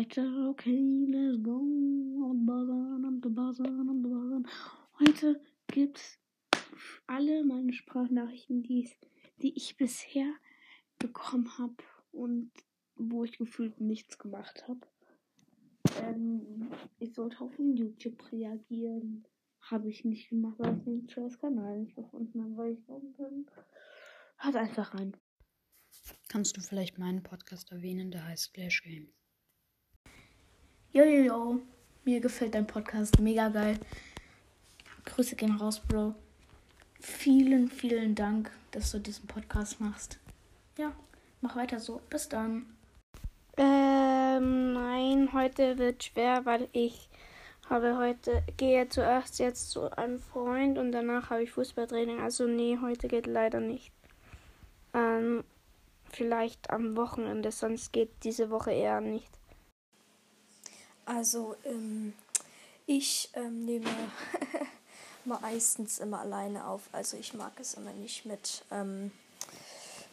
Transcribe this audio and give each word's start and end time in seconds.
Okay, 0.00 1.06
let's 1.10 1.42
go. 1.42 1.58
The 1.58 2.34
buzzern, 2.46 3.20
the 3.20 3.28
buzzern, 3.30 3.86
the 3.88 4.08
buzzern. 4.08 4.46
Heute 5.00 5.40
gibt's 5.66 6.20
alle 7.08 7.42
meine 7.44 7.72
Sprachnachrichten, 7.72 8.62
die, 8.62 8.88
die 9.42 9.56
ich 9.56 9.76
bisher 9.76 10.32
bekommen 11.00 11.50
habe 11.58 11.82
und 12.12 12.52
wo 12.94 13.24
ich 13.24 13.38
gefühlt 13.38 13.80
nichts 13.80 14.18
gemacht 14.20 14.68
habe. 14.68 14.86
Ähm, 16.00 16.70
ich 17.00 17.14
sollte 17.14 17.40
auf 17.40 17.58
YouTube 17.58 18.30
reagieren. 18.30 19.26
Habe 19.62 19.90
ich 19.90 20.04
nicht 20.04 20.28
gemacht, 20.28 20.60
weil 20.60 20.78
ich 20.78 20.84
den 20.84 21.08
scheiß 21.08 21.40
Kanal 21.40 21.80
nicht 21.80 21.96
gefunden 21.96 22.40
habe, 22.40 22.56
weil 22.56 22.72
ich 22.74 22.86
bin. 22.86 23.46
Hört 24.36 24.54
einfach 24.54 24.94
rein. 24.94 25.16
Kannst 26.28 26.56
du 26.56 26.60
vielleicht 26.60 26.98
meinen 26.98 27.24
Podcast 27.24 27.72
erwähnen, 27.72 28.12
der 28.12 28.24
heißt 28.24 28.54
Flash 28.54 28.82
Game? 28.84 29.12
Jo, 30.90 31.04
jo, 31.04 31.22
jo. 31.22 31.60
Mir 32.04 32.18
gefällt 32.20 32.54
dein 32.54 32.66
Podcast 32.66 33.18
mega 33.20 33.50
geil. 33.50 33.78
Grüße 35.04 35.36
gehen 35.36 35.56
raus, 35.56 35.80
Bro. 35.80 36.14
Vielen, 36.98 37.68
vielen 37.68 38.14
Dank, 38.14 38.50
dass 38.70 38.92
du 38.92 38.98
diesen 38.98 39.26
Podcast 39.26 39.80
machst. 39.80 40.18
Ja, 40.78 40.92
mach 41.42 41.56
weiter 41.56 41.78
so. 41.78 42.00
Bis 42.08 42.30
dann. 42.30 42.64
Ähm, 43.58 44.72
nein, 44.72 45.28
heute 45.34 45.76
wird 45.76 46.04
schwer, 46.04 46.46
weil 46.46 46.68
ich 46.72 47.10
habe 47.68 47.98
heute, 47.98 48.42
gehe 48.56 48.88
zuerst 48.88 49.38
jetzt 49.40 49.70
zu 49.70 49.90
einem 49.94 50.20
Freund 50.20 50.78
und 50.78 50.92
danach 50.92 51.28
habe 51.28 51.42
ich 51.42 51.50
Fußballtraining. 51.50 52.20
Also 52.20 52.46
nee, 52.46 52.78
heute 52.80 53.08
geht 53.08 53.26
leider 53.26 53.60
nicht. 53.60 53.92
Ähm, 54.94 55.44
vielleicht 56.10 56.70
am 56.70 56.96
Wochenende, 56.96 57.52
sonst 57.52 57.92
geht 57.92 58.10
diese 58.24 58.48
Woche 58.48 58.70
eher 58.70 59.02
nicht. 59.02 59.37
Also, 61.08 61.56
ähm, 61.64 62.12
ich 62.86 63.30
ähm, 63.32 63.64
nehme 63.64 63.86
meistens 65.24 66.00
immer 66.00 66.20
alleine 66.20 66.66
auf. 66.66 66.82
Also 66.92 67.16
ich 67.16 67.32
mag 67.32 67.52
es 67.58 67.74
immer 67.74 67.92
nicht 67.92 68.26
mit 68.26 68.62
ähm, 68.70 69.10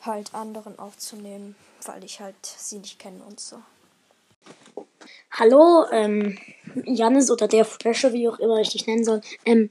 halt 0.04 0.34
anderen 0.34 0.80
aufzunehmen, 0.80 1.56
weil 1.84 2.04
ich 2.06 2.22
halt 2.22 2.36
sie 2.42 2.80
nicht 2.80 2.98
kenne 2.98 3.22
und 3.28 3.42
so. 3.42 3.58
Hallo, 5.32 5.86
ähm, 5.92 6.38
Janis 6.86 7.30
oder 7.30 7.50
der 7.50 7.66
Fresher, 7.66 8.14
wie 8.14 8.30
auch 8.30 8.40
immer 8.40 8.62
ich 8.62 8.70
dich 8.70 8.88
nennen 8.88 9.04
soll. 9.04 9.20
Ähm, 9.44 9.70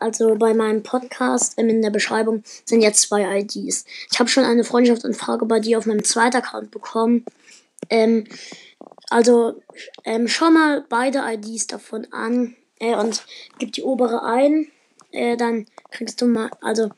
also 0.00 0.34
bei 0.36 0.54
meinem 0.54 0.82
Podcast 0.82 1.58
ähm, 1.58 1.68
in 1.68 1.82
der 1.82 1.90
Beschreibung 1.90 2.42
sind 2.64 2.80
jetzt 2.80 3.02
zwei 3.02 3.40
IDs. 3.40 3.84
Ich 4.10 4.18
habe 4.18 4.30
schon 4.30 4.44
eine 4.44 4.64
Freundschaftsanfrage 4.64 5.44
bei 5.44 5.60
dir 5.60 5.76
auf 5.76 5.84
meinem 5.84 6.04
zweiten 6.04 6.36
Account 6.36 6.70
bekommen. 6.70 7.26
Ähm, 7.90 8.26
also 9.10 9.62
ähm, 10.04 10.28
schau 10.28 10.50
mal 10.50 10.84
beide 10.88 11.22
IDs 11.24 11.66
davon 11.66 12.06
an 12.12 12.56
äh, 12.78 12.94
und 12.96 13.24
gib 13.58 13.72
die 13.72 13.82
obere 13.82 14.22
ein. 14.24 14.70
Äh, 15.12 15.36
dann 15.36 15.66
kriegst 15.90 16.20
du 16.20 16.26
mal, 16.26 16.50
also 16.60 16.90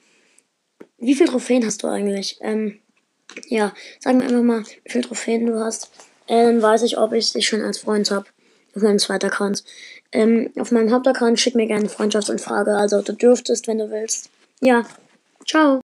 wie 0.98 1.14
viele 1.14 1.30
Trophäen 1.30 1.64
hast 1.66 1.82
du 1.82 1.88
eigentlich? 1.88 2.38
Ähm, 2.40 2.80
ja, 3.48 3.74
sag 4.00 4.16
mir 4.16 4.24
einfach 4.24 4.42
mal, 4.42 4.64
wie 4.84 4.90
viele 4.90 5.04
Trophäen 5.04 5.46
du 5.46 5.58
hast. 5.58 5.90
Äh, 6.26 6.44
dann 6.44 6.62
weiß 6.62 6.82
ich, 6.82 6.98
ob 6.98 7.12
ich 7.12 7.32
dich 7.32 7.46
schon 7.46 7.62
als 7.62 7.78
Freund 7.78 8.10
habe. 8.10 8.26
Auf 8.74 8.82
meinem 8.82 8.98
zweiten 8.98 9.26
Account. 9.26 9.64
Ähm, 10.12 10.52
auf 10.58 10.70
meinem 10.70 10.90
Hauptaccount 10.92 11.40
schick 11.40 11.54
mir 11.54 11.66
gerne 11.66 11.88
Freundschaftsanfrage. 11.88 12.76
Also 12.76 13.02
du 13.02 13.12
dürftest, 13.12 13.66
wenn 13.68 13.78
du 13.78 13.90
willst. 13.90 14.30
Ja. 14.60 14.86
Ciao. 15.46 15.80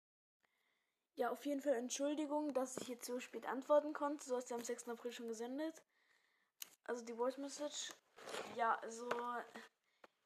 Ja, 1.17 1.31
auf 1.31 1.45
jeden 1.47 1.61
Fall 1.61 1.75
Entschuldigung, 1.75 2.53
dass 2.53 2.77
ich 2.79 2.89
jetzt 2.89 3.07
so 3.07 3.21
spät 3.21 3.47
antworten 3.47 3.93
konnte. 3.93 4.29
Du 4.29 4.37
hast 4.37 4.51
ja 4.51 4.57
am 4.57 4.65
6. 4.65 4.89
April 4.89 5.13
schon 5.13 5.29
gesendet. 5.29 5.75
Also 6.85 7.05
die 7.05 7.15
Voice 7.15 7.39
Message. 7.39 7.93
Ja, 8.57 8.79
also 8.83 9.09
wir 9.09 9.45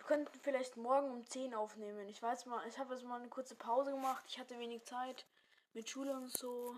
könnten 0.07 0.39
vielleicht 0.41 0.77
morgen 0.77 1.11
um 1.11 1.27
10 1.27 1.55
aufnehmen. 1.55 2.09
Ich 2.09 2.23
weiß 2.23 2.47
mal, 2.47 2.67
ich 2.69 2.79
habe 2.79 2.95
jetzt 2.95 3.05
mal 3.05 3.21
eine 3.21 3.29
kurze 3.29 3.55
Pause 3.55 3.91
gemacht. 3.93 4.25
Ich 4.29 4.39
hatte 4.39 4.59
wenig 4.59 4.85
Zeit 4.85 5.27
mit 5.73 5.89
Schule 5.89 6.13
und 6.15 6.31
so. 6.37 6.77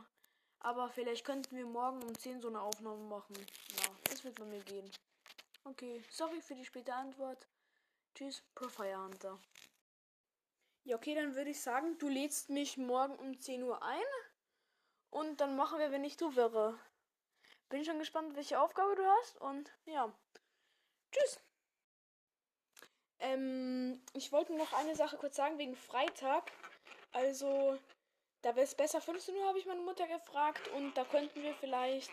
Aber 0.61 0.89
vielleicht 0.89 1.25
könnten 1.25 1.57
wir 1.57 1.67
morgen 1.67 2.03
um 2.03 2.19
10 2.19 2.41
so 2.41 2.49
eine 2.49 2.61
Aufnahme 2.61 3.05
machen. 3.05 3.37
Ja, 3.37 3.91
das 4.11 4.25
wird 4.25 4.39
bei 4.39 4.45
mir 4.45 4.61
gehen. 4.61 4.91
Okay, 5.65 6.03
sorry 6.11 6.41
für 6.41 6.55
die 6.55 6.65
späte 6.65 6.95
Antwort. 6.95 7.47
Tschüss, 8.15 8.43
Profile 8.55 8.99
Hunter. 8.99 9.39
Ja, 10.85 10.97
okay, 10.97 11.15
dann 11.15 11.35
würde 11.35 11.51
ich 11.51 11.61
sagen, 11.61 11.99
du 11.99 12.09
lädst 12.09 12.49
mich 12.49 12.77
morgen 12.79 13.15
um 13.17 13.39
10 13.39 13.63
Uhr 13.63 13.83
ein. 13.83 14.03
Und 15.11 15.41
dann 15.41 15.57
machen 15.57 15.79
wir, 15.79 15.93
wenn 15.93 16.05
ich 16.05 16.17
du 16.17 16.35
wäre. 16.35 16.79
Bin 17.69 17.85
schon 17.85 17.99
gespannt, 17.99 18.35
welche 18.35 18.61
Aufgabe 18.61 18.97
du 18.97 19.05
hast. 19.05 19.41
Und 19.41 19.71
ja. 19.87 20.13
Tschüss. 21.13 21.41
Ähm, 23.21 24.03
ich 24.15 24.33
wollte 24.33 24.55
noch 24.57 24.73
eine 24.73 24.95
Sache 24.95 25.17
kurz 25.17 25.37
sagen 25.37 25.59
wegen 25.59 25.77
Freitag. 25.77 26.53
Also, 27.13 27.79
da 28.43 28.55
wäre 28.55 28.65
es 28.65 28.75
besser 28.75 29.01
15 29.01 29.35
Uhr, 29.37 29.47
habe 29.47 29.59
ich 29.59 29.67
meine 29.67 29.81
Mutter 29.81 30.07
gefragt. 30.07 30.69
Und 30.69 30.95
da 30.97 31.05
könnten 31.05 31.43
wir 31.43 31.55
vielleicht 31.55 32.13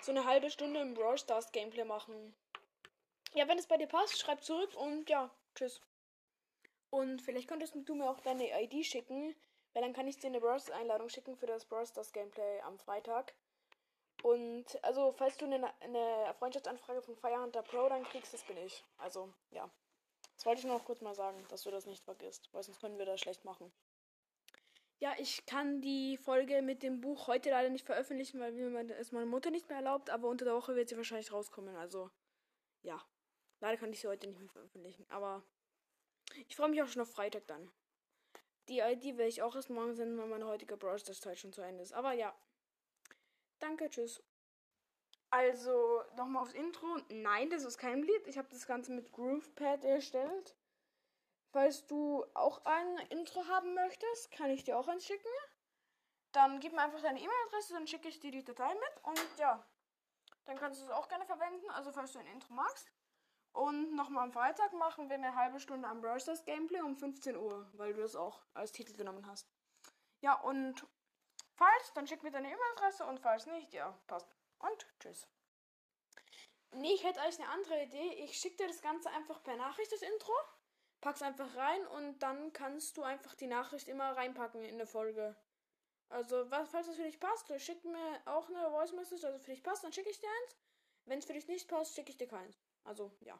so 0.00 0.12
eine 0.12 0.24
halbe 0.24 0.50
Stunde 0.50 0.80
im 0.80 0.94
Brawl 0.94 1.18
Stars 1.18 1.50
Gameplay 1.50 1.84
machen. 1.84 2.34
Ja, 3.32 3.48
wenn 3.48 3.58
es 3.58 3.66
bei 3.66 3.78
dir 3.78 3.88
passt, 3.88 4.18
schreib 4.18 4.44
zurück 4.44 4.74
und 4.76 5.08
ja, 5.08 5.30
tschüss. 5.54 5.80
Und 6.90 7.20
vielleicht 7.22 7.48
könntest 7.48 7.74
du 7.74 7.94
mir 7.94 8.08
auch 8.08 8.20
deine 8.20 8.62
ID 8.62 8.86
schicken, 8.86 9.34
weil 9.72 9.82
dann 9.82 9.92
kann 9.92 10.06
ich 10.06 10.18
dir 10.18 10.28
eine 10.28 10.40
Brawl 10.40 10.60
Stars 10.60 10.78
Einladung 10.78 11.08
schicken 11.08 11.36
für 11.36 11.46
das 11.46 11.64
Brawl 11.64 11.86
Stars 11.86 12.12
Gameplay 12.12 12.60
am 12.60 12.78
Freitag. 12.78 13.34
Und 14.24 14.82
also, 14.82 15.12
falls 15.12 15.36
du 15.36 15.44
eine, 15.44 15.70
eine 15.82 16.34
Freundschaftsanfrage 16.38 17.02
von 17.02 17.14
Firehunter 17.14 17.62
Pro 17.62 17.90
dann 17.90 18.04
kriegst, 18.04 18.32
das 18.32 18.42
bin 18.44 18.56
ich. 18.56 18.82
Also, 18.96 19.30
ja. 19.50 19.70
Das 20.34 20.46
wollte 20.46 20.60
ich 20.60 20.66
noch 20.66 20.82
kurz 20.82 21.02
mal 21.02 21.14
sagen, 21.14 21.44
dass 21.50 21.64
du 21.64 21.70
das 21.70 21.84
nicht 21.84 22.02
vergisst, 22.02 22.48
weil 22.52 22.62
sonst 22.62 22.80
können 22.80 22.96
wir 22.96 23.04
das 23.04 23.20
schlecht 23.20 23.44
machen. 23.44 23.70
Ja, 24.98 25.12
ich 25.18 25.44
kann 25.44 25.82
die 25.82 26.16
Folge 26.16 26.62
mit 26.62 26.82
dem 26.82 27.02
Buch 27.02 27.26
heute 27.26 27.50
leider 27.50 27.68
nicht 27.68 27.84
veröffentlichen, 27.84 28.40
weil 28.40 28.90
es 28.92 29.12
meine 29.12 29.26
Mutter 29.26 29.50
nicht 29.50 29.68
mehr 29.68 29.76
erlaubt, 29.76 30.08
aber 30.08 30.28
unter 30.28 30.46
der 30.46 30.54
Woche 30.54 30.74
wird 30.74 30.88
sie 30.88 30.96
wahrscheinlich 30.96 31.30
rauskommen. 31.30 31.76
Also, 31.76 32.10
ja. 32.80 33.04
Leider 33.60 33.76
kann 33.76 33.92
ich 33.92 34.00
sie 34.00 34.08
heute 34.08 34.26
nicht 34.26 34.40
mehr 34.40 34.48
veröffentlichen, 34.48 35.04
aber 35.10 35.44
ich 36.48 36.56
freue 36.56 36.70
mich 36.70 36.82
auch 36.82 36.88
schon 36.88 37.02
auf 37.02 37.12
Freitag 37.12 37.46
dann. 37.46 37.70
Die 38.68 38.78
ID 38.78 39.18
werde 39.18 39.28
ich 39.28 39.42
auch 39.42 39.54
erst 39.54 39.68
morgen 39.68 39.94
senden, 39.94 40.16
weil 40.16 40.28
meine 40.28 40.46
heutige 40.46 40.78
Browser-Zeit 40.78 41.38
schon 41.38 41.52
zu 41.52 41.60
Ende 41.60 41.82
ist. 41.82 41.92
Aber 41.92 42.14
ja. 42.14 42.34
Danke, 43.64 43.88
tschüss. 43.88 44.22
Also, 45.30 46.02
nochmal 46.16 46.42
aufs 46.42 46.52
Intro. 46.52 46.98
Nein, 47.08 47.48
das 47.48 47.64
ist 47.64 47.78
kein 47.78 48.02
Lied. 48.02 48.26
Ich 48.26 48.36
habe 48.36 48.48
das 48.50 48.66
Ganze 48.66 48.92
mit 48.92 49.10
GroovePad 49.10 49.84
erstellt. 49.84 50.54
Falls 51.50 51.86
du 51.86 52.26
auch 52.34 52.62
ein 52.66 52.98
Intro 53.08 53.48
haben 53.48 53.72
möchtest, 53.72 54.30
kann 54.32 54.50
ich 54.50 54.64
dir 54.64 54.78
auch 54.78 54.86
eins 54.86 55.06
schicken. 55.06 55.32
Dann 56.32 56.60
gib 56.60 56.74
mir 56.74 56.82
einfach 56.82 57.00
deine 57.00 57.18
E-Mail-Adresse, 57.18 57.72
dann 57.72 57.86
schicke 57.86 58.08
ich 58.08 58.20
dir 58.20 58.30
die 58.30 58.44
Datei 58.44 58.68
mit. 58.74 59.04
Und 59.04 59.38
ja, 59.38 59.66
dann 60.44 60.58
kannst 60.58 60.82
du 60.82 60.84
es 60.84 60.90
auch 60.90 61.08
gerne 61.08 61.24
verwenden. 61.24 61.70
Also, 61.70 61.90
falls 61.90 62.12
du 62.12 62.18
ein 62.18 62.26
Intro 62.26 62.52
magst. 62.52 62.92
Und 63.52 63.94
nochmal 63.94 64.24
am 64.24 64.32
Freitag 64.32 64.74
machen 64.74 65.08
wir 65.08 65.14
eine 65.14 65.36
halbe 65.36 65.58
Stunde 65.58 65.88
am 65.88 66.02
Brawl 66.02 66.18
Gameplay 66.44 66.82
um 66.82 66.96
15 66.96 67.34
Uhr, 67.34 67.66
weil 67.72 67.94
du 67.94 68.02
das 68.02 68.14
auch 68.14 68.44
als 68.52 68.72
Titel 68.72 68.94
genommen 68.94 69.26
hast. 69.26 69.48
Ja, 70.20 70.34
und 70.34 70.86
falls, 71.56 71.92
dann 71.94 72.06
schick 72.06 72.22
mir 72.22 72.30
deine 72.30 72.48
E-Mail-Adresse 72.48 73.04
und 73.06 73.20
falls 73.20 73.46
nicht, 73.46 73.72
ja, 73.72 73.98
passt. 74.06 74.34
Und 74.58 74.86
tschüss. 75.00 75.26
Nee, 76.72 76.94
ich 76.94 77.04
hätte 77.04 77.20
eigentlich 77.20 77.40
eine 77.40 77.50
andere 77.50 77.82
Idee. 77.82 78.24
Ich 78.24 78.36
schicke 78.36 78.56
dir 78.56 78.66
das 78.66 78.82
Ganze 78.82 79.10
einfach 79.10 79.42
per 79.42 79.56
Nachricht, 79.56 79.92
das 79.92 80.02
Intro. 80.02 80.32
Pack's 81.00 81.22
einfach 81.22 81.54
rein 81.54 81.86
und 81.88 82.18
dann 82.20 82.52
kannst 82.52 82.96
du 82.96 83.02
einfach 83.02 83.34
die 83.34 83.46
Nachricht 83.46 83.88
immer 83.88 84.16
reinpacken 84.16 84.64
in 84.64 84.78
der 84.78 84.86
Folge. 84.86 85.36
Also, 86.08 86.50
was, 86.50 86.70
falls 86.70 86.88
es 86.88 86.96
für 86.96 87.02
dich 87.02 87.20
passt, 87.20 87.52
schick 87.60 87.84
mir 87.84 88.22
auch 88.24 88.48
eine 88.48 88.70
Voice 88.70 88.92
Message, 88.92 89.24
also 89.24 89.38
für 89.38 89.50
dich 89.50 89.62
passt, 89.62 89.84
dann 89.84 89.92
schicke 89.92 90.10
ich 90.10 90.18
dir 90.18 90.28
eins. 90.28 90.56
Wenn 91.06 91.18
es 91.18 91.24
für 91.26 91.32
dich 91.32 91.46
nicht 91.46 91.68
passt, 91.68 91.94
schicke 91.94 92.10
ich 92.10 92.16
dir 92.16 92.28
keins. 92.28 92.58
Also, 92.84 93.12
ja. 93.20 93.38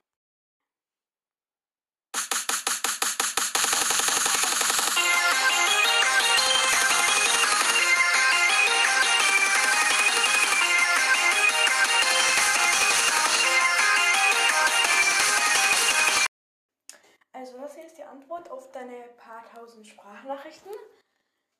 2000 19.52 19.86
Sprachnachrichten. 19.86 20.72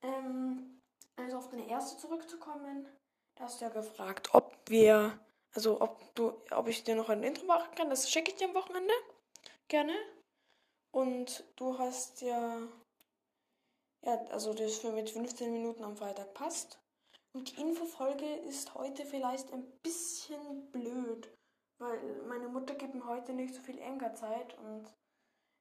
Ähm, 0.02 0.80
also 1.16 1.38
auf 1.38 1.48
deine 1.48 1.68
erste 1.68 2.00
zurückzukommen, 2.00 2.88
da 3.36 3.44
hast 3.44 3.60
du 3.60 3.66
ja 3.66 3.70
gefragt, 3.70 4.30
ob 4.32 4.56
wir, 4.68 5.18
also 5.54 5.80
ob 5.80 6.14
du, 6.14 6.32
ob 6.50 6.68
ich 6.68 6.84
dir 6.84 6.96
noch 6.96 7.08
ein 7.08 7.22
Intro 7.22 7.46
machen 7.46 7.74
kann, 7.74 7.90
das 7.90 8.10
schicke 8.10 8.30
ich 8.30 8.36
dir 8.36 8.48
am 8.48 8.54
Wochenende. 8.54 8.92
Gerne. 9.68 9.94
Und 10.92 11.44
du 11.56 11.78
hast 11.78 12.20
ja, 12.20 12.62
ja, 14.04 14.24
also 14.30 14.54
das 14.54 14.78
für 14.78 14.92
mit 14.92 15.10
15 15.10 15.52
Minuten 15.52 15.84
am 15.84 15.96
Freitag 15.96 16.34
passt. 16.34 16.78
Und 17.32 17.50
die 17.50 17.60
Infofolge 17.60 18.32
ist 18.48 18.74
heute 18.74 19.04
vielleicht 19.04 19.52
ein 19.52 19.66
bisschen 19.82 20.70
blöd, 20.70 21.34
weil 21.80 22.22
meine 22.28 22.48
Mutter 22.48 22.74
gibt 22.74 22.94
mir 22.94 23.06
heute 23.06 23.32
nicht 23.32 23.54
so 23.54 23.60
viel 23.60 23.78
Enkerzeit 23.78 24.56
und 24.58 24.92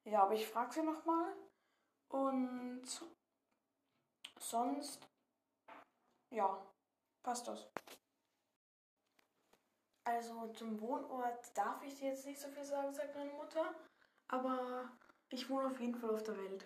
ja, 0.06 0.22
aber 0.22 0.34
ich 0.34 0.46
frage 0.46 0.74
sie 0.74 0.82
nochmal. 0.82 1.34
Und 2.14 2.86
sonst, 4.38 5.00
ja, 6.30 6.64
passt 7.24 7.48
das. 7.48 7.66
Also 10.04 10.46
zum 10.52 10.80
Wohnort 10.80 11.56
darf 11.58 11.82
ich 11.82 11.98
dir 11.98 12.10
jetzt 12.10 12.24
nicht 12.24 12.40
so 12.40 12.48
viel 12.50 12.64
sagen, 12.64 12.94
sagt 12.94 13.16
meine 13.16 13.32
Mutter. 13.32 13.74
Aber 14.28 14.96
ich 15.28 15.50
wohne 15.50 15.66
auf 15.66 15.80
jeden 15.80 15.96
Fall 15.96 16.14
auf 16.14 16.22
der 16.22 16.36
Welt. 16.36 16.64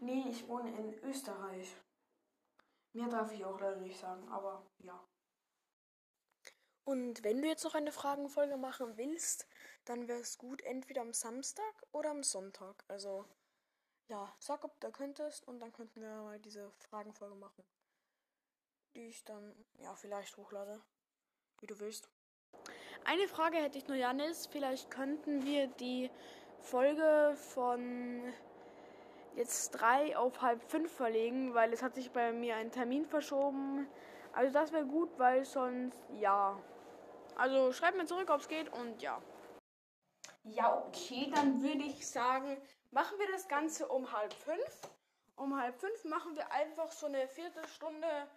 Nee, 0.00 0.24
ich 0.28 0.48
wohne 0.48 0.76
in 0.76 0.94
Österreich. 1.04 1.76
Mehr 2.92 3.06
darf 3.08 3.32
ich 3.32 3.44
auch 3.44 3.60
leider 3.60 3.80
nicht 3.80 4.00
sagen, 4.00 4.28
aber 4.30 4.66
ja. 4.78 5.00
Und 6.82 7.22
wenn 7.22 7.40
du 7.40 7.46
jetzt 7.46 7.62
noch 7.62 7.76
eine 7.76 7.92
Fragenfolge 7.92 8.56
machen 8.56 8.96
willst, 8.96 9.46
dann 9.84 10.08
wäre 10.08 10.18
es 10.18 10.38
gut, 10.38 10.60
entweder 10.62 11.02
am 11.02 11.12
Samstag 11.12 11.86
oder 11.92 12.10
am 12.10 12.24
Sonntag. 12.24 12.84
Also, 12.88 13.28
ja, 14.10 14.34
sag, 14.40 14.64
ob 14.64 14.78
du 14.80 14.90
könntest 14.90 15.46
und 15.46 15.60
dann 15.60 15.72
könnten 15.72 16.02
wir 16.02 16.08
mal 16.08 16.40
diese 16.40 16.70
Fragenfolge 16.72 17.36
machen. 17.36 17.64
Die 18.94 19.06
ich 19.06 19.24
dann, 19.24 19.54
ja, 19.78 19.94
vielleicht 19.94 20.36
hochlade. 20.36 20.80
Wie 21.60 21.66
du 21.66 21.78
willst. 21.78 22.10
Eine 23.04 23.28
Frage 23.28 23.58
hätte 23.58 23.78
ich 23.78 23.86
nur, 23.86 23.96
Janis. 23.96 24.46
Vielleicht 24.46 24.90
könnten 24.90 25.44
wir 25.44 25.68
die 25.68 26.10
Folge 26.58 27.34
von 27.36 28.32
jetzt 29.36 29.70
drei 29.70 30.16
auf 30.16 30.42
halb 30.42 30.62
fünf 30.62 30.90
verlegen, 30.92 31.54
weil 31.54 31.72
es 31.72 31.82
hat 31.82 31.94
sich 31.94 32.10
bei 32.10 32.32
mir 32.32 32.56
ein 32.56 32.72
Termin 32.72 33.06
verschoben. 33.06 33.88
Also 34.32 34.52
das 34.52 34.72
wäre 34.72 34.86
gut, 34.86 35.10
weil 35.18 35.44
sonst 35.44 36.04
ja. 36.14 36.60
Also 37.36 37.72
schreibt 37.72 37.96
mir 37.96 38.06
zurück, 38.06 38.28
ob 38.30 38.40
es 38.40 38.48
geht 38.48 38.72
und 38.72 39.00
ja. 39.00 39.22
Ja, 40.42 40.76
okay, 40.78 41.30
dann 41.32 41.62
würde 41.62 41.84
ich 41.84 42.08
sagen, 42.08 42.60
machen 42.90 43.18
wir 43.18 43.30
das 43.30 43.48
Ganze 43.48 43.88
um 43.88 44.12
halb 44.12 44.32
fünf. 44.32 44.88
Um 45.36 45.58
halb 45.58 45.78
fünf 45.80 46.04
machen 46.04 46.36
wir 46.36 46.50
einfach 46.52 46.92
so 46.92 47.06
eine 47.06 47.26
Viertelstunde, 47.28 48.28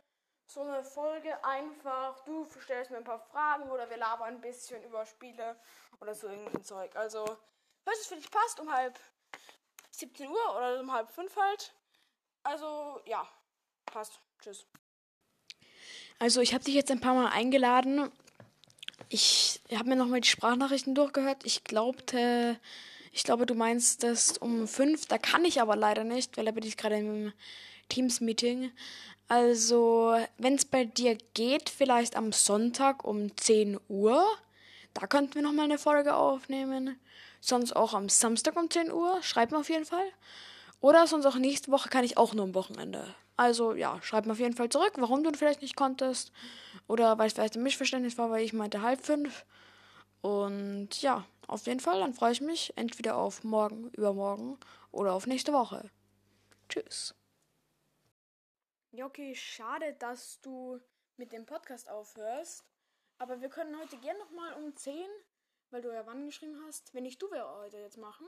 so 0.48 0.62
eine 0.62 0.84
Folge 0.84 1.44
einfach. 1.44 2.24
Du 2.24 2.48
stellst 2.62 2.92
mir 2.92 2.98
ein 2.98 3.04
paar 3.04 3.20
Fragen 3.20 3.70
oder 3.70 3.90
wir 3.90 3.98
labern 3.98 4.36
ein 4.36 4.42
bisschen 4.42 4.82
über 4.84 5.06
Spiele 5.06 5.60
oder 6.00 6.16
so 6.16 6.28
irgendein 6.28 6.64
Zeug. 6.64 6.96
Also, 6.96 7.26
falls 7.84 8.00
es 8.00 8.08
für 8.08 8.16
dich 8.16 8.32
passt, 8.32 8.60
um 8.60 8.72
halb 8.72 8.98
17 9.92 10.30
Uhr 10.30 10.56
oder 10.56 10.80
um 10.80 10.92
halb 10.92 11.12
fünf 11.12 11.36
halt. 11.36 11.74
Also, 12.44 13.02
ja, 13.06 13.28
passt. 13.86 14.20
Tschüss. 14.42 14.66
Also, 16.20 16.42
ich 16.42 16.54
habe 16.54 16.64
dich 16.64 16.76
jetzt 16.76 16.92
ein 16.92 17.02
paar 17.02 17.16
Mal 17.16 17.30
eingeladen. 17.30 18.12
Ich 19.10 19.62
habe 19.74 19.90
mir 19.90 19.96
nochmal 19.96 20.22
die 20.22 20.30
Sprachnachrichten 20.30 20.96
durchgehört. 20.96 21.46
Ich 21.46 21.64
glaubte, 21.64 22.60
ich 23.14 23.24
glaube, 23.24 23.46
du 23.46 23.54
meinst 23.54 24.04
das 24.04 24.38
um 24.40 24.68
fünf. 24.68 25.06
Da 25.06 25.20
kann 25.20 25.46
ich 25.46 25.62
aber 25.62 25.76
leider 25.76 26.04
nicht, 26.04 26.36
weil 26.36 26.46
da 26.46 26.52
bin 26.52 26.66
ich 26.66 26.78
gerade 26.78 26.98
im 26.98 27.32
Teams-Meeting. 27.90 28.72
Also, 29.28 30.18
wenn 30.40 30.56
es 30.56 30.66
bei 30.66 30.86
dir 30.86 31.18
geht, 31.36 31.70
vielleicht 31.70 32.16
am 32.16 32.32
Sonntag 32.32 33.06
um 33.06 33.36
10 33.38 33.80
Uhr. 33.88 34.26
Da 34.96 35.06
könnten 35.08 35.36
wir 35.36 35.44
nochmal 35.44 35.66
eine 35.66 35.78
Folge 35.78 36.16
aufnehmen. 36.16 37.00
Sonst 37.40 37.76
auch 37.76 37.94
am 37.94 38.10
Samstag 38.10 38.58
um 38.58 38.70
10 38.70 38.92
Uhr. 38.92 39.22
Schreib 39.22 39.52
mir 39.52 39.60
auf 39.60 39.70
jeden 39.70 39.86
Fall. 39.86 40.06
Oder 40.82 41.06
sonst 41.06 41.26
auch 41.28 41.36
nächste 41.36 41.72
Woche 41.72 41.90
kann 41.90 42.04
ich 42.04 42.18
auch 42.18 42.34
nur 42.34 42.46
am 42.46 42.56
Wochenende. 42.56 43.14
Also 43.38 43.74
ja, 43.74 44.00
schreib 44.02 44.26
mir 44.26 44.34
auf 44.34 44.40
jeden 44.40 44.56
Fall 44.56 44.70
zurück, 44.70 44.94
warum 44.98 45.24
du 45.24 45.32
vielleicht 45.34 45.62
nicht 45.62 45.76
konntest. 45.76 46.32
Oder 46.88 47.18
weil 47.18 47.28
es 47.28 47.34
vielleicht 47.34 47.56
ein 47.56 47.64
Missverständnis 47.64 48.18
war, 48.18 48.32
weil 48.32 48.44
ich 48.44 48.54
meinte 48.54 48.82
halb 48.82 49.06
fünf. 49.06 49.46
Und 50.24 51.02
ja, 51.02 51.26
auf 51.48 51.68
jeden 51.68 51.82
Fall, 51.82 52.00
dann 52.00 52.14
freue 52.14 52.32
ich 52.32 52.40
mich 52.40 52.72
entweder 52.78 53.18
auf 53.18 53.44
morgen, 53.44 53.90
übermorgen 53.90 54.58
oder 54.90 55.12
auf 55.12 55.28
nächste 55.28 55.52
Woche. 55.52 55.92
Tschüss. 56.70 57.14
Ja, 58.92 59.06
okay, 59.06 59.36
schade, 59.36 59.94
dass 60.00 60.40
du 60.40 60.80
mit 61.18 61.34
dem 61.34 61.46
Podcast 61.46 61.90
aufhörst. 61.90 62.64
Aber 63.18 63.42
wir 63.42 63.50
können 63.50 63.78
heute 63.78 63.98
gern 63.98 64.18
nochmal 64.18 64.54
um 64.54 64.74
10, 64.74 64.96
weil 65.72 65.82
du 65.82 65.94
ja 65.94 66.06
wann 66.06 66.26
geschrieben 66.26 66.58
hast, 66.66 66.94
wenn 66.94 67.06
ich 67.06 67.18
du 67.18 67.30
wäre 67.30 67.58
heute 67.58 67.80
jetzt 67.80 67.98
machen. 67.98 68.26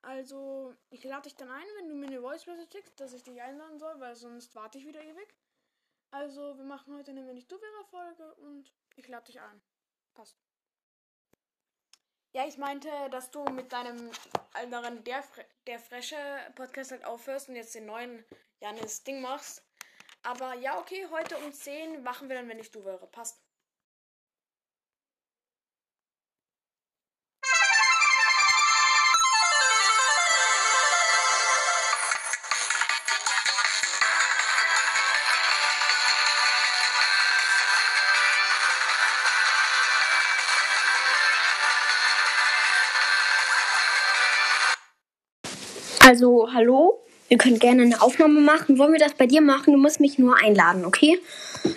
Also, 0.00 0.74
ich 0.88 1.04
lade 1.04 1.24
dich 1.24 1.36
dann 1.36 1.50
ein, 1.50 1.66
wenn 1.76 1.88
du 1.90 1.94
mir 1.96 2.06
eine 2.06 2.22
Voice 2.22 2.46
Message 2.46 2.72
schickst, 2.72 2.98
dass 2.98 3.12
ich 3.12 3.22
dich 3.22 3.42
einladen 3.42 3.78
soll, 3.78 4.00
weil 4.00 4.16
sonst 4.16 4.54
warte 4.54 4.78
ich 4.78 4.86
wieder 4.86 5.02
ewig. 5.02 5.34
Also, 6.12 6.56
wir 6.56 6.64
machen 6.64 6.96
heute 6.96 7.10
eine 7.10 7.26
Wenn 7.26 7.36
ich 7.36 7.46
du 7.46 7.60
wäre 7.60 7.84
Folge 7.90 8.34
und 8.36 8.72
ich 8.96 9.06
lade 9.06 9.26
dich 9.26 9.38
ein. 9.38 9.60
Passt. 10.14 10.49
Ja, 12.32 12.46
ich 12.46 12.58
meinte, 12.58 12.88
dass 13.10 13.32
du 13.32 13.42
mit 13.44 13.72
deinem 13.72 14.10
anderen 14.52 15.02
der, 15.02 15.24
der 15.66 15.80
Fresche 15.80 16.16
Podcast 16.54 16.92
halt 16.92 17.04
aufhörst 17.04 17.48
und 17.48 17.56
jetzt 17.56 17.74
den 17.74 17.86
neuen 17.86 18.24
Janis 18.60 19.02
Ding 19.02 19.20
machst. 19.20 19.64
Aber 20.22 20.54
ja, 20.54 20.78
okay, 20.78 21.08
heute 21.10 21.36
um 21.38 21.52
10 21.52 22.02
machen 22.04 22.28
wir 22.28 22.36
dann, 22.36 22.48
wenn 22.48 22.60
ich 22.60 22.70
du 22.70 22.84
wäre. 22.84 23.06
Passt. 23.08 23.42
Also, 46.10 46.48
hallo? 46.52 46.98
Wir 47.28 47.38
können 47.38 47.60
gerne 47.60 47.82
eine 47.82 48.02
Aufnahme 48.02 48.40
machen. 48.40 48.78
Wollen 48.78 48.90
wir 48.90 48.98
das 48.98 49.14
bei 49.14 49.28
dir 49.28 49.40
machen? 49.40 49.72
Du 49.72 49.78
musst 49.78 50.00
mich 50.00 50.18
nur 50.18 50.36
einladen, 50.42 50.84
okay? 50.84 51.20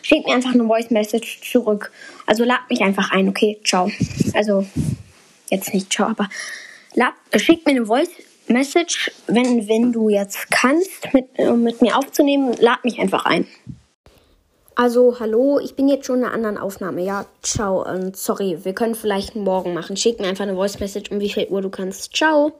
Schick 0.02 0.26
mir 0.26 0.34
einfach 0.34 0.56
eine 0.56 0.66
Voice 0.66 0.90
Message 0.90 1.42
zurück. 1.52 1.92
Also 2.26 2.44
lad 2.44 2.62
mich 2.68 2.82
einfach 2.82 3.12
ein, 3.12 3.30
okay? 3.30 3.62
Ciao. 3.64 3.92
Also, 4.34 4.66
jetzt 5.52 5.72
nicht 5.72 5.94
ciao, 5.94 6.08
aber 6.08 6.30
lad, 6.96 7.14
schick 7.36 7.64
mir 7.68 7.74
eine 7.74 7.86
Voice 7.86 8.10
Message, 8.48 9.12
wenn, 9.28 9.68
wenn 9.68 9.92
du 9.92 10.10
jetzt 10.10 10.50
kannst, 10.50 11.14
mit, 11.14 11.28
äh, 11.36 11.52
mit 11.52 11.84
mir 11.84 11.96
aufzunehmen. 11.96 12.56
Lad 12.60 12.84
mich 12.84 12.98
einfach 12.98 13.26
ein. 13.26 13.46
Also, 14.74 15.20
hallo, 15.20 15.60
ich 15.60 15.76
bin 15.76 15.88
jetzt 15.88 16.08
schon 16.08 16.22
in 16.22 16.26
einer 16.26 16.34
anderen 16.34 16.58
Aufnahme. 16.58 17.04
Ja, 17.04 17.28
ciao. 17.44 17.88
Und 17.88 18.18
sorry, 18.18 18.58
wir 18.64 18.74
können 18.74 18.96
vielleicht 18.96 19.36
morgen 19.36 19.76
machen. 19.76 19.96
Schick 19.96 20.20
mir 20.20 20.26
einfach 20.26 20.46
eine 20.46 20.56
Voice 20.56 20.80
Message, 20.80 21.12
um 21.12 21.20
wie 21.20 21.30
viel 21.30 21.46
Uhr 21.50 21.62
du 21.62 21.70
kannst. 21.70 22.16
Ciao. 22.16 22.52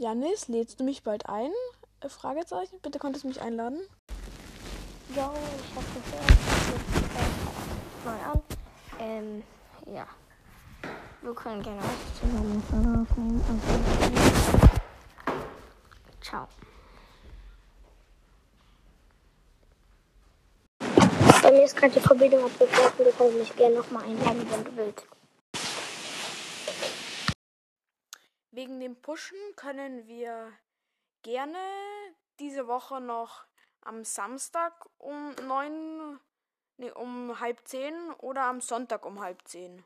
Janis, 0.00 0.48
lädst 0.48 0.80
du 0.80 0.84
mich 0.84 1.02
bald 1.02 1.28
ein? 1.28 1.52
Äh, 2.00 2.08
Fragezeichen. 2.08 2.80
Bitte 2.80 2.98
konntest 2.98 3.24
du 3.24 3.28
mich 3.28 3.42
einladen? 3.42 3.78
Ja, 5.14 5.30
ich 5.58 5.76
hab 5.76 5.84
gehört. 5.92 6.24
Neu 8.06 8.12
an. 8.32 8.40
Ähm, 8.98 9.42
ja. 9.94 10.06
Wir 11.20 11.34
können 11.34 11.62
gerne 11.62 11.82
auch 11.82 12.18
zusammen 12.18 13.06
aufnehmen. 13.10 13.44
Also, 13.46 14.68
ciao. 16.22 16.48
Bei 21.42 21.52
mir 21.52 21.64
ist 21.64 21.76
gerade 21.76 21.92
die 21.92 22.00
Verbindung 22.00 22.46
abgebrochen. 22.46 23.04
Du 23.04 23.12
kannst 23.18 23.36
mich 23.36 23.54
gerne 23.54 23.74
nochmal 23.74 24.04
einladen, 24.04 24.46
wenn 24.50 24.64
du 24.64 24.76
willst. 24.76 25.19
Wegen 28.52 28.80
dem 28.80 29.00
Pushen 29.00 29.38
können 29.56 30.06
wir 30.06 30.52
gerne 31.22 31.58
diese 32.38 32.66
Woche 32.66 33.00
noch 33.00 33.46
am 33.82 34.04
Samstag 34.04 34.88
um 34.98 35.34
neun, 35.46 36.18
nee, 36.76 36.90
um 36.90 37.38
halb 37.38 37.66
zehn 37.66 38.12
oder 38.14 38.42
am 38.42 38.60
Sonntag 38.60 39.06
um 39.06 39.20
halb 39.20 39.46
zehn. 39.46 39.84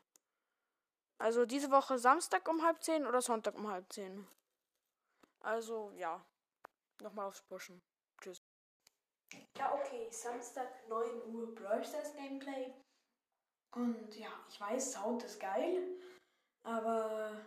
Also 1.17 1.45
diese 1.45 1.71
Woche 1.71 1.97
Samstag 1.97 2.47
um 2.49 2.63
halb 2.63 2.83
zehn 2.83 3.05
oder 3.05 3.21
Sonntag 3.21 3.55
um 3.55 3.69
halb 3.69 3.91
zehn. 3.93 4.27
Also 5.41 5.91
ja, 5.91 6.25
nochmal 7.01 7.27
aufs 7.27 7.41
Pushen. 7.43 7.81
Tschüss. 8.19 8.41
Ja, 9.57 9.73
okay, 9.73 10.09
Samstag 10.11 10.87
9 10.87 11.33
Uhr 11.33 11.53
Brawl 11.53 11.83
Stars 11.83 12.13
Gameplay. 12.15 12.73
Und 13.75 14.15
ja, 14.15 14.29
ich 14.49 14.59
weiß, 14.59 14.93
Sound 14.93 15.23
ist 15.23 15.39
geil, 15.39 15.99
aber 16.63 17.45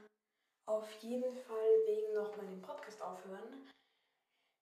auf 0.69 0.91
jeden 1.01 1.35
Fall 1.35 1.87
wegen 1.87 2.13
noch 2.13 2.37
mal 2.37 2.47
den 2.47 2.61
Podcast 2.61 3.01
aufhören. 3.01 3.67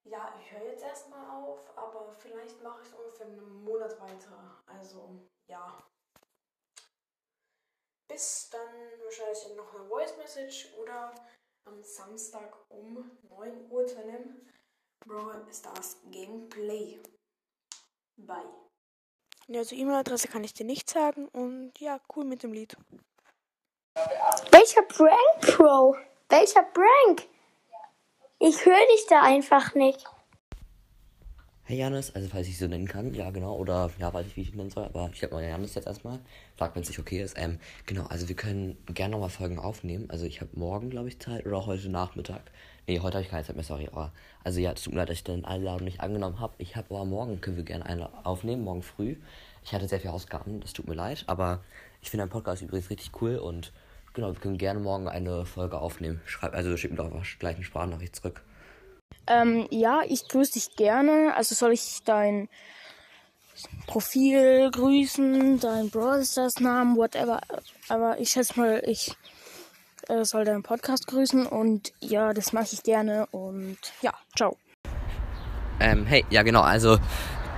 Ja, 0.05 0.33
ich 0.39 0.51
höre 0.51 0.71
jetzt 0.71 0.83
erstmal 0.83 1.29
auf, 1.29 1.77
aber 1.77 2.13
vielleicht 2.13 2.61
mache 2.63 2.81
ich 2.81 2.87
es 2.87 2.93
ungefähr 2.93 3.25
einen 3.25 3.63
Monat 3.63 3.99
weiter. 3.99 4.63
Also, 4.65 5.19
ja. 5.49 5.85
Bis 8.09 8.49
dann 8.49 8.73
wahrscheinlich 9.03 9.57
noch 9.57 9.73
eine 9.73 9.85
Voice 9.85 10.15
Message 10.15 10.73
oder 10.77 11.13
am 11.65 11.83
Samstag 11.83 12.55
um 12.69 13.11
9 13.23 13.69
Uhr 13.69 13.85
zu 13.85 13.97
einem 13.97 14.47
Brawl 15.05 15.45
Stars 15.51 15.97
Gameplay. 16.09 17.01
Bye. 18.15 18.67
Ja, 19.47 19.59
also 19.59 19.75
E-Mail-Adresse 19.75 20.29
kann 20.29 20.45
ich 20.45 20.53
dir 20.53 20.65
nicht 20.65 20.89
sagen 20.89 21.27
und 21.29 21.77
ja, 21.79 21.99
cool 22.15 22.23
mit 22.23 22.43
dem 22.43 22.53
Lied. 22.53 22.77
Welcher 24.51 24.83
Prank, 24.83 25.57
Bro? 25.57 25.95
Welcher 26.29 26.61
Prank? 26.61 27.27
Ich 28.39 28.63
höre 28.63 28.75
dich 28.93 29.07
da 29.09 29.23
einfach 29.23 29.73
nicht. 29.73 30.03
Hey 31.63 31.79
Janis, 31.79 32.13
also 32.13 32.29
falls 32.29 32.47
ich 32.47 32.57
so 32.57 32.67
nennen 32.67 32.87
kann, 32.87 33.13
ja 33.13 33.29
genau, 33.31 33.55
oder 33.55 33.89
ja, 33.97 34.13
weiß 34.13 34.27
ich, 34.27 34.37
wie 34.37 34.41
ich 34.41 34.51
ihn 34.51 34.57
nennen 34.57 34.69
soll, 34.69 34.85
aber 34.85 35.09
ich 35.13 35.21
habe 35.23 35.33
mal 35.33 35.43
Janis 35.43 35.75
jetzt 35.75 35.87
erstmal. 35.87 36.19
Frag, 36.55 36.75
wenn 36.75 36.83
es 36.83 36.89
nicht 36.89 36.99
okay 36.99 37.21
ist. 37.21 37.37
Ähm, 37.37 37.59
genau, 37.87 38.05
also 38.05 38.29
wir 38.29 38.35
können 38.35 38.77
gerne 38.85 39.13
nochmal 39.13 39.29
Folgen 39.29 39.57
aufnehmen. 39.57 40.09
Also 40.09 40.25
ich 40.25 40.41
habe 40.41 40.51
morgen, 40.53 40.89
glaube 40.89 41.07
ich, 41.09 41.19
Zeit 41.19 41.45
oder 41.45 41.65
heute 41.65 41.89
Nachmittag. 41.89 42.41
Nee, 42.85 42.99
heute 42.99 43.15
habe 43.15 43.25
ich 43.25 43.31
keine 43.31 43.43
Zeit 43.43 43.55
mehr, 43.55 43.65
sorry. 43.65 43.89
Aber, 43.91 44.13
also 44.43 44.59
ja, 44.59 44.71
es 44.71 44.83
tut 44.83 44.93
mir 44.93 44.99
leid, 44.99 45.09
dass 45.09 45.17
ich 45.17 45.23
den 45.23 45.43
Einladung 45.43 45.85
nicht 45.85 46.01
angenommen 46.01 46.39
habe. 46.39 46.53
Ich 46.59 46.75
habe 46.75 46.93
aber 46.93 47.03
morgen, 47.03 47.41
können 47.41 47.57
wir 47.57 47.63
gerne 47.65 47.85
eine 47.85 48.25
aufnehmen, 48.25 48.63
morgen 48.63 48.83
früh. 48.83 49.17
Ich 49.63 49.73
hatte 49.73 49.87
sehr 49.87 49.99
viele 49.99 50.13
Ausgaben, 50.13 50.61
das 50.61 50.71
tut 50.71 50.87
mir 50.87 50.95
leid, 50.95 51.25
aber 51.27 51.63
ich 52.01 52.11
finde 52.11 52.23
dein 52.23 52.29
Podcast 52.29 52.61
übrigens 52.61 52.89
richtig 52.89 53.11
cool 53.21 53.35
und 53.37 53.73
genau, 54.17 54.33
wir 54.33 54.39
können 54.41 54.57
gerne 54.57 54.79
morgen 54.79 55.07
eine 55.07 55.45
Folge 55.45 55.77
aufnehmen. 55.77 56.19
Schreib, 56.25 56.55
also 56.55 56.75
schick 56.75 56.89
mir 56.89 56.97
doch 56.97 57.11
gleich 57.39 57.55
eine 57.55 57.63
Sprachnachricht 57.63 58.15
zurück. 58.15 58.41
Ähm, 59.27 59.67
ja, 59.69 60.01
ich 60.07 60.27
grüße 60.27 60.53
dich 60.53 60.75
gerne. 60.75 61.35
Also 61.35 61.53
soll 61.53 61.71
ich 61.71 61.99
dein 62.03 62.49
Profil 63.85 64.71
grüßen, 64.71 65.59
dein 65.59 65.91
Stars 66.23 66.59
Namen, 66.59 66.97
whatever. 66.97 67.41
Aber 67.89 68.19
ich 68.19 68.29
schätze 68.31 68.59
mal, 68.59 68.81
ich 68.87 69.15
äh, 70.07 70.25
soll 70.25 70.45
deinen 70.45 70.63
Podcast 70.63 71.05
grüßen 71.05 71.45
und 71.45 71.93
ja, 71.99 72.33
das 72.33 72.53
mache 72.53 72.69
ich 72.71 72.81
gerne 72.81 73.27
und 73.27 73.77
ja, 74.01 74.13
ciao. 74.35 74.57
Ähm, 75.79 76.07
hey, 76.07 76.25
ja 76.31 76.41
genau, 76.41 76.61
also 76.61 76.97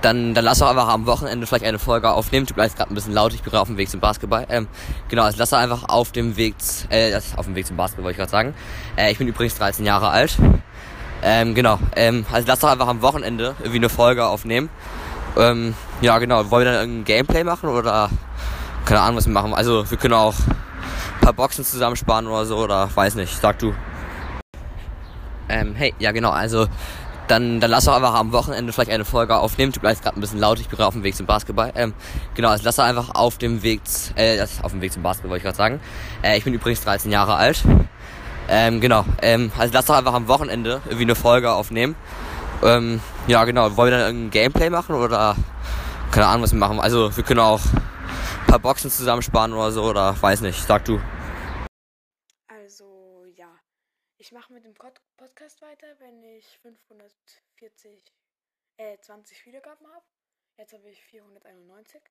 dann, 0.02 0.34
dann 0.34 0.44
lass 0.44 0.58
doch 0.58 0.68
einfach 0.68 0.88
am 0.88 1.06
Wochenende 1.06 1.46
vielleicht 1.46 1.64
eine 1.64 1.78
Folge 1.78 2.10
aufnehmen. 2.10 2.46
Du 2.46 2.54
bleibst 2.54 2.76
gerade 2.76 2.92
ein 2.92 2.94
bisschen 2.94 3.12
laut, 3.12 3.34
ich 3.34 3.42
bin 3.42 3.50
gerade 3.50 3.62
auf 3.62 3.68
dem 3.68 3.76
Weg 3.76 3.90
zum 3.90 4.00
Basketball. 4.00 4.46
Ähm, 4.48 4.68
genau, 5.08 5.24
also 5.24 5.38
lass 5.38 5.50
doch 5.50 5.58
einfach 5.58 5.88
auf 5.88 6.12
dem 6.12 6.36
Weg, 6.36 6.54
äh, 6.88 7.18
auf 7.36 7.46
dem 7.46 7.54
Weg 7.54 7.66
zum 7.66 7.76
Basketball 7.76 8.04
wollte 8.04 8.12
ich 8.12 8.18
gerade 8.18 8.30
sagen. 8.30 8.54
Äh, 8.96 9.12
ich 9.12 9.18
bin 9.18 9.28
übrigens 9.28 9.56
13 9.56 9.84
Jahre 9.84 10.08
alt. 10.08 10.36
Ähm, 11.22 11.54
genau, 11.54 11.78
ähm, 11.96 12.24
also 12.32 12.48
lass 12.48 12.60
doch 12.60 12.70
einfach 12.70 12.88
am 12.88 13.02
Wochenende 13.02 13.54
irgendwie 13.58 13.76
eine 13.76 13.88
Folge 13.90 14.24
aufnehmen. 14.24 14.70
Ähm, 15.36 15.74
ja, 16.00 16.18
genau, 16.18 16.50
wollen 16.50 16.64
wir 16.64 16.72
dann 16.72 16.80
irgendein 16.80 17.04
Gameplay 17.04 17.44
machen 17.44 17.68
oder 17.68 18.08
keine 18.86 19.02
Ahnung, 19.02 19.16
was 19.16 19.26
wir 19.26 19.32
machen. 19.32 19.52
Also 19.54 19.88
wir 19.88 19.98
können 19.98 20.14
auch 20.14 20.34
ein 20.34 21.20
paar 21.20 21.32
Boxen 21.34 21.64
zusammensparen 21.64 22.26
oder 22.26 22.46
so 22.46 22.56
oder 22.56 22.88
weiß 22.94 23.16
nicht, 23.16 23.38
sag 23.38 23.58
du. 23.58 23.74
Ähm, 25.48 25.74
hey, 25.74 25.94
ja 25.98 26.12
genau, 26.12 26.30
also 26.30 26.66
dann, 27.30 27.60
dann 27.60 27.70
lass 27.70 27.84
doch 27.84 27.94
einfach 27.94 28.14
am 28.14 28.32
Wochenende 28.32 28.72
vielleicht 28.72 28.90
eine 28.90 29.04
Folge 29.04 29.36
aufnehmen. 29.36 29.72
Du 29.72 29.80
bleibst 29.80 30.02
gerade 30.02 30.18
ein 30.18 30.20
bisschen 30.20 30.40
laut, 30.40 30.58
ich 30.58 30.68
bin 30.68 30.76
gerade 30.76 30.88
auf 30.88 30.94
dem 30.94 31.04
Weg 31.04 31.14
zum 31.14 31.26
Basketball. 31.26 31.72
Ähm, 31.76 31.94
genau, 32.34 32.48
also 32.48 32.64
lass 32.64 32.76
doch 32.76 32.84
einfach 32.84 33.14
auf 33.14 33.38
dem 33.38 33.62
Weg, 33.62 33.80
äh, 34.16 34.44
auf 34.62 34.72
dem 34.72 34.80
Weg 34.80 34.92
zum 34.92 35.02
Basketball 35.02 35.30
wollte 35.30 35.38
ich 35.38 35.44
gerade 35.44 35.56
sagen. 35.56 35.80
Äh, 36.22 36.38
ich 36.38 36.44
bin 36.44 36.54
übrigens 36.54 36.80
13 36.82 37.10
Jahre 37.10 37.34
alt. 37.36 37.62
Ähm, 38.48 38.80
genau, 38.80 39.04
ähm, 39.22 39.52
also 39.56 39.72
lass 39.72 39.86
doch 39.86 39.96
einfach 39.96 40.14
am 40.14 40.26
Wochenende 40.26 40.80
irgendwie 40.86 41.04
eine 41.04 41.14
Folge 41.14 41.52
aufnehmen. 41.52 41.94
Ähm, 42.62 43.00
ja, 43.26 43.44
genau, 43.44 43.76
wollen 43.76 43.92
wir 43.92 43.98
dann 43.98 44.06
irgendein 44.06 44.30
Gameplay 44.30 44.70
machen 44.70 44.96
oder 44.96 45.36
keine 46.10 46.26
Ahnung, 46.26 46.42
was 46.42 46.52
wir 46.52 46.58
machen. 46.58 46.80
Also 46.80 47.16
wir 47.16 47.22
können 47.22 47.40
auch 47.40 47.60
ein 47.60 48.46
paar 48.48 48.58
Boxen 48.58 48.90
zusammensparen 48.90 49.52
oder 49.52 49.70
so 49.70 49.84
oder 49.84 50.20
weiß 50.20 50.40
nicht, 50.40 50.60
sag 50.66 50.84
du. 50.84 51.00
Also, 52.48 52.84
ja. 53.36 53.46
Ich 54.20 54.32
mache 54.32 54.52
mit 54.52 54.66
dem 54.66 54.74
Pod 54.74 55.00
Podcast 55.16 55.62
weiter, 55.62 55.86
wenn 55.98 56.22
ich 56.22 56.44
540, 56.58 58.12
äh, 58.76 58.98
20 59.00 59.46
Wiedergaben 59.46 59.86
habe. 59.86 60.04
Jetzt 60.58 60.74
habe 60.74 60.86
ich 60.90 61.02
491. 61.04 62.02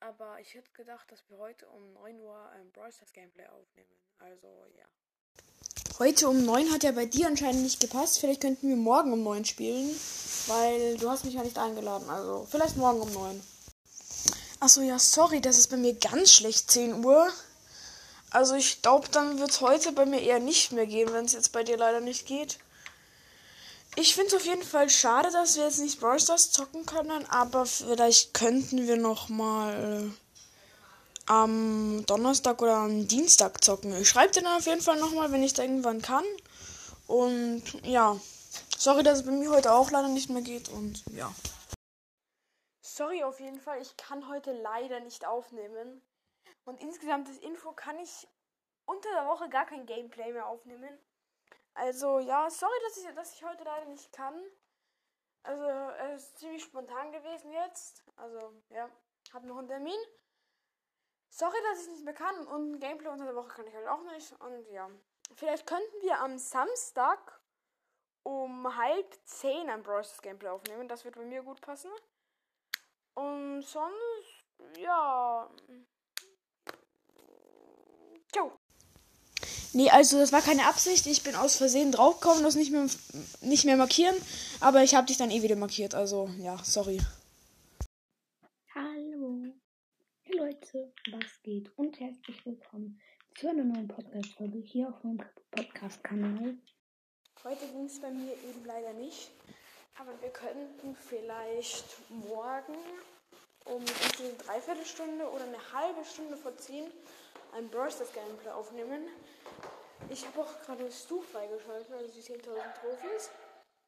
Aber 0.00 0.38
ich 0.40 0.52
hätte 0.52 0.70
gedacht, 0.72 1.10
dass 1.10 1.24
wir 1.30 1.38
heute 1.38 1.66
um 1.70 1.94
9 1.94 2.20
Uhr 2.20 2.50
ein 2.50 2.70
Brawl 2.72 2.92
Stars 2.92 3.14
Gameplay 3.14 3.46
aufnehmen. 3.46 3.88
Also, 4.18 4.48
ja. 4.76 4.84
Heute 5.98 6.28
um 6.28 6.44
9 6.44 6.70
hat 6.70 6.82
ja 6.82 6.92
bei 6.92 7.06
dir 7.06 7.26
anscheinend 7.26 7.62
nicht 7.62 7.80
gepasst. 7.80 8.20
Vielleicht 8.20 8.42
könnten 8.42 8.68
wir 8.68 8.76
morgen 8.76 9.14
um 9.14 9.22
9 9.22 9.46
spielen. 9.46 9.98
Weil 10.46 10.98
du 10.98 11.08
hast 11.08 11.24
mich 11.24 11.32
ja 11.32 11.42
nicht 11.42 11.56
eingeladen. 11.56 12.10
Also, 12.10 12.46
vielleicht 12.50 12.76
morgen 12.76 13.00
um 13.00 13.10
9. 13.10 13.42
Achso, 14.60 14.82
ja, 14.82 14.98
sorry, 14.98 15.40
das 15.40 15.56
ist 15.56 15.68
bei 15.68 15.78
mir 15.78 15.94
ganz 15.94 16.34
schlecht 16.34 16.70
10 16.70 17.02
Uhr. 17.02 17.32
Also 18.34 18.56
ich 18.56 18.82
glaube, 18.82 19.08
dann 19.12 19.38
wird 19.38 19.50
es 19.50 19.60
heute 19.60 19.92
bei 19.92 20.06
mir 20.06 20.20
eher 20.20 20.40
nicht 20.40 20.72
mehr 20.72 20.86
gehen, 20.86 21.12
wenn 21.12 21.24
es 21.24 21.34
jetzt 21.34 21.52
bei 21.52 21.62
dir 21.62 21.76
leider 21.76 22.00
nicht 22.00 22.26
geht. 22.26 22.58
Ich 23.94 24.16
finde 24.16 24.30
es 24.30 24.34
auf 24.34 24.44
jeden 24.44 24.64
Fall 24.64 24.90
schade, 24.90 25.30
dass 25.30 25.54
wir 25.54 25.62
jetzt 25.62 25.78
nicht 25.78 26.00
Brawl 26.00 26.18
Stars 26.18 26.50
zocken 26.50 26.84
können, 26.84 27.24
aber 27.30 27.64
vielleicht 27.64 28.34
könnten 28.34 28.88
wir 28.88 28.96
noch 28.96 29.28
mal 29.28 30.10
am 31.26 32.04
Donnerstag 32.06 32.60
oder 32.60 32.74
am 32.74 33.06
Dienstag 33.06 33.62
zocken. 33.62 33.96
Ich 34.00 34.08
schreibe 34.08 34.32
dir 34.32 34.42
dann 34.42 34.56
auf 34.56 34.66
jeden 34.66 34.82
Fall 34.82 34.98
noch 34.98 35.12
mal, 35.12 35.30
wenn 35.30 35.44
ich 35.44 35.54
da 35.54 35.62
irgendwann 35.62 36.02
kann. 36.02 36.24
Und 37.06 37.62
ja, 37.84 38.20
sorry, 38.76 39.04
dass 39.04 39.20
es 39.20 39.26
bei 39.26 39.30
mir 39.30 39.50
heute 39.50 39.72
auch 39.72 39.92
leider 39.92 40.08
nicht 40.08 40.28
mehr 40.28 40.42
geht 40.42 40.68
und 40.70 41.04
ja. 41.12 41.32
Sorry 42.82 43.22
auf 43.22 43.38
jeden 43.38 43.60
Fall, 43.60 43.80
ich 43.80 43.96
kann 43.96 44.28
heute 44.28 44.52
leider 44.60 44.98
nicht 44.98 45.24
aufnehmen. 45.24 46.02
Und 46.64 46.80
insgesamt 46.80 47.28
das 47.28 47.38
Info 47.38 47.72
kann 47.72 47.98
ich 47.98 48.28
unter 48.86 49.10
der 49.12 49.26
Woche 49.26 49.48
gar 49.48 49.66
kein 49.66 49.86
Gameplay 49.86 50.32
mehr 50.32 50.46
aufnehmen. 50.46 50.98
Also 51.74 52.18
ja, 52.20 52.48
sorry, 52.50 52.76
dass 52.86 52.96
ich, 52.96 53.14
dass 53.14 53.34
ich 53.34 53.44
heute 53.44 53.64
leider 53.64 53.86
nicht 53.86 54.12
kann. 54.12 54.40
Also 55.42 55.64
es 56.14 56.24
ist 56.24 56.38
ziemlich 56.38 56.62
spontan 56.62 57.12
gewesen 57.12 57.52
jetzt. 57.52 58.04
Also 58.16 58.54
ja, 58.70 58.88
hab 59.32 59.44
noch 59.44 59.58
einen 59.58 59.68
Termin. 59.68 59.98
Sorry, 61.28 61.56
dass 61.68 61.82
ich 61.82 61.88
nicht 61.88 62.04
mehr 62.04 62.14
kann. 62.14 62.46
Und 62.46 62.78
Gameplay 62.78 63.10
unter 63.10 63.24
der 63.24 63.34
Woche 63.34 63.48
kann 63.48 63.66
ich 63.66 63.74
halt 63.74 63.88
auch 63.88 64.02
nicht. 64.04 64.32
Und 64.40 64.68
ja, 64.70 64.88
vielleicht 65.34 65.66
könnten 65.66 66.00
wir 66.02 66.20
am 66.20 66.38
Samstag 66.38 67.40
um 68.22 68.74
halb 68.76 69.14
zehn 69.24 69.68
ein 69.68 69.82
Stars 69.82 70.22
Gameplay 70.22 70.48
aufnehmen. 70.48 70.88
Das 70.88 71.04
wird 71.04 71.16
bei 71.16 71.24
mir 71.24 71.42
gut 71.42 71.60
passen. 71.60 71.90
Und 73.14 73.62
sonst, 73.62 74.44
ja. 74.78 75.50
Ciao. 78.34 78.50
Nee, 79.74 79.90
also 79.90 80.18
das 80.18 80.32
war 80.32 80.42
keine 80.42 80.66
Absicht. 80.66 81.06
Ich 81.06 81.22
bin 81.22 81.36
aus 81.36 81.54
Versehen 81.56 81.92
draufgekommen, 81.92 82.42
das 82.42 82.56
nicht 82.56 82.72
mehr, 82.72 82.84
nicht 83.42 83.64
mehr 83.64 83.76
markieren. 83.76 84.16
Aber 84.58 84.82
ich 84.82 84.96
habe 84.96 85.06
dich 85.06 85.16
dann 85.16 85.30
eh 85.30 85.42
wieder 85.42 85.54
markiert. 85.54 85.94
Also 85.94 86.28
ja, 86.40 86.58
sorry. 86.64 87.00
Hallo. 88.74 89.44
Hey 90.22 90.36
Leute, 90.36 90.92
was 91.12 91.42
geht? 91.44 91.70
Und 91.76 92.00
herzlich 92.00 92.44
willkommen 92.44 93.00
zu 93.38 93.48
einer 93.48 93.62
neuen 93.62 93.86
Podcast-Folge 93.86 94.58
hier 94.58 94.88
auf 94.88 95.04
meinem 95.04 95.22
Podcast-Kanal. 95.52 96.56
Heute 97.44 97.66
ging 97.68 97.84
es 97.84 98.00
bei 98.00 98.10
mir 98.10 98.32
eben 98.32 98.64
leider 98.64 98.94
nicht. 98.94 99.30
Aber 99.96 100.20
wir 100.20 100.30
könnten 100.30 100.96
vielleicht 101.08 101.84
morgen 102.08 102.74
um 103.66 103.80
eine 103.80 104.32
Dreiviertelstunde 104.44 105.24
oder 105.30 105.44
eine 105.44 105.72
halbe 105.72 106.04
Stunde 106.04 106.36
vor 106.36 106.56
10 106.56 106.86
ein 107.56 107.68
Bursters 107.68 108.12
Gameplay 108.12 108.50
aufnehmen. 108.50 109.08
Ich 110.10 110.26
habe 110.26 110.42
auch 110.42 110.60
gerade 110.62 110.90
Stu 110.90 111.22
freigeschaltet, 111.22 111.92
also 111.92 112.12
die 112.12 112.20
10.000 112.20 112.40
Profis. 112.80 113.30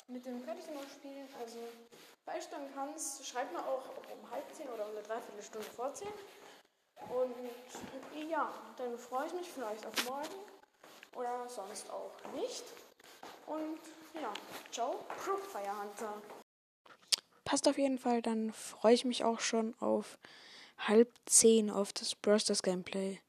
Mit 0.09 0.25
dem 0.25 0.45
könnte 0.45 0.61
ich 0.61 0.75
noch 0.75 0.89
spielen. 0.89 1.29
Also, 1.41 1.59
beisteuern 2.25 2.69
kannst, 2.75 3.27
schreib 3.27 3.53
mir 3.53 3.61
auch 3.61 3.83
um 4.13 4.31
halb 4.31 4.45
zehn 4.55 4.69
oder 4.69 4.85
um 4.87 4.93
eine 4.93 5.03
Dreiviertelstunde 5.03 5.69
vor 5.69 5.93
zehn. 5.95 6.09
Und 7.09 7.35
ja, 8.29 8.53
dann 8.77 8.99
freue 8.99 9.27
ich 9.27 9.33
mich 9.35 9.51
vielleicht 9.51 9.85
auf 9.85 10.05
morgen 10.07 10.35
oder 11.15 11.49
sonst 11.49 11.91
auch 11.91 12.13
nicht. 12.35 12.65
Und 13.47 13.79
ja, 14.15 14.33
ciao, 14.71 15.05
Pro 15.09 15.37
Firehunter. 15.37 16.23
Passt 17.45 17.69
auf 17.69 17.79
jeden 17.79 17.99
Fall, 17.99 18.23
dann 18.23 18.53
freue 18.53 18.95
ich 18.95 19.05
mich 19.05 19.25
auch 19.25 19.41
schon 19.41 19.75
auf 19.81 20.19
halb 20.79 21.13
zehn 21.27 21.71
auf 21.71 21.93
das 21.93 22.15
Bursters 22.15 22.63
Gameplay. 22.63 23.21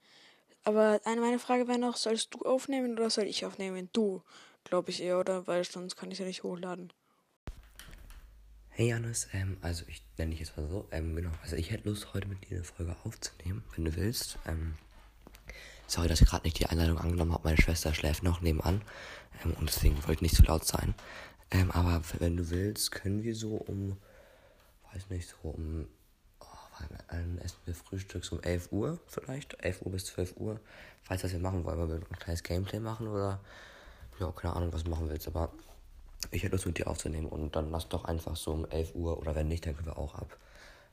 Aber 0.68 1.00
eine 1.06 1.22
meine 1.22 1.40
Frage 1.40 1.70
wäre 1.70 1.80
noch, 1.80 1.96
sollst 1.96 2.34
du 2.34 2.40
aufnehmen 2.40 2.92
oder 3.00 3.10
soll 3.10 3.24
ich 3.24 3.46
aufnehmen? 3.46 3.90
Du, 3.94 4.22
glaube 4.66 4.90
ich 4.90 5.02
eher, 5.02 5.18
oder? 5.18 5.48
Weil 5.48 5.64
sonst 5.64 5.96
kann 5.96 6.12
ich 6.12 6.20
ja 6.20 6.26
nicht 6.26 6.44
hochladen. 6.44 6.92
Hey 8.68 8.90
Janis, 8.90 9.30
ähm, 9.32 9.56
also 9.62 9.86
ich 9.88 10.04
nenne 10.18 10.32
dich 10.32 10.42
jetzt 10.42 10.58
mal 10.58 10.68
so, 10.68 10.86
ähm, 10.92 11.16
genau, 11.16 11.32
also 11.42 11.56
ich 11.56 11.72
hätte 11.72 11.88
Lust, 11.88 12.14
heute 12.14 12.28
mit 12.28 12.50
dir 12.50 12.58
eine 12.58 12.64
Folge 12.66 12.98
aufzunehmen, 13.06 13.64
wenn 13.78 13.86
du 13.86 13.96
willst. 13.96 14.40
Ähm, 14.46 14.74
sorry, 15.88 16.10
dass 16.10 16.20
ich 16.20 16.28
gerade 16.28 16.46
nicht 16.46 16.60
die 16.60 16.66
Einladung 16.66 16.98
angenommen 16.98 17.32
habe, 17.32 17.46
meine 17.46 17.62
Schwester 17.62 17.94
schläft 17.94 18.24
noch 18.24 18.42
nebenan 18.42 18.82
ähm, 19.46 19.54
und 19.54 19.70
deswegen 19.70 19.96
wollte 20.00 20.16
ich 20.16 20.22
nicht 20.22 20.36
zu 20.36 20.44
laut 20.44 20.66
sein. 20.66 20.96
Ähm, 21.50 21.72
aber 21.72 22.02
wenn 22.20 22.36
du 22.36 22.50
willst, 22.50 22.92
können 22.92 23.24
wir 23.24 23.36
so 23.36 23.56
um, 23.56 23.96
weiß 24.92 25.12
nicht, 25.12 25.30
so 25.30 25.48
um 25.48 25.88
dann 27.10 27.38
essen 27.40 27.58
wir 27.66 27.76
frühstücks 27.76 28.30
um 28.32 28.42
11 28.42 28.72
Uhr 28.72 29.00
vielleicht, 29.08 29.62
11 29.64 29.82
Uhr 29.84 29.92
bis 29.92 30.06
12 30.06 30.38
Uhr. 30.38 30.60
Falls 31.04 31.22
das 31.22 31.32
wir 31.32 31.40
machen 31.40 31.64
wollen, 31.64 31.80
weil 31.80 31.90
wir 31.90 31.96
ein 31.96 32.20
kleines 32.20 32.44
Gameplay 32.44 32.80
machen 32.80 33.08
oder 33.08 33.40
ja, 34.20 34.32
keine 34.32 34.56
Ahnung, 34.56 34.74
was 34.74 34.86
machen 34.86 35.10
willst, 35.10 35.28
aber 35.28 35.52
ich 36.32 36.44
hätte 36.44 36.54
Lust 36.54 36.66
mit 36.66 36.78
dir 36.78 36.88
aufzunehmen 36.88 37.28
und 37.28 37.56
dann 37.56 37.72
lass 37.72 37.88
doch 37.90 38.06
einfach 38.06 38.36
so 38.36 38.52
um 38.52 38.66
11 38.70 38.96
Uhr 38.96 39.18
oder 39.20 39.36
wenn 39.36 39.48
nicht, 39.48 39.66
dann 39.66 39.76
können 39.76 39.88
wir 39.88 39.98
auch 39.98 40.16
ab. 40.16 40.38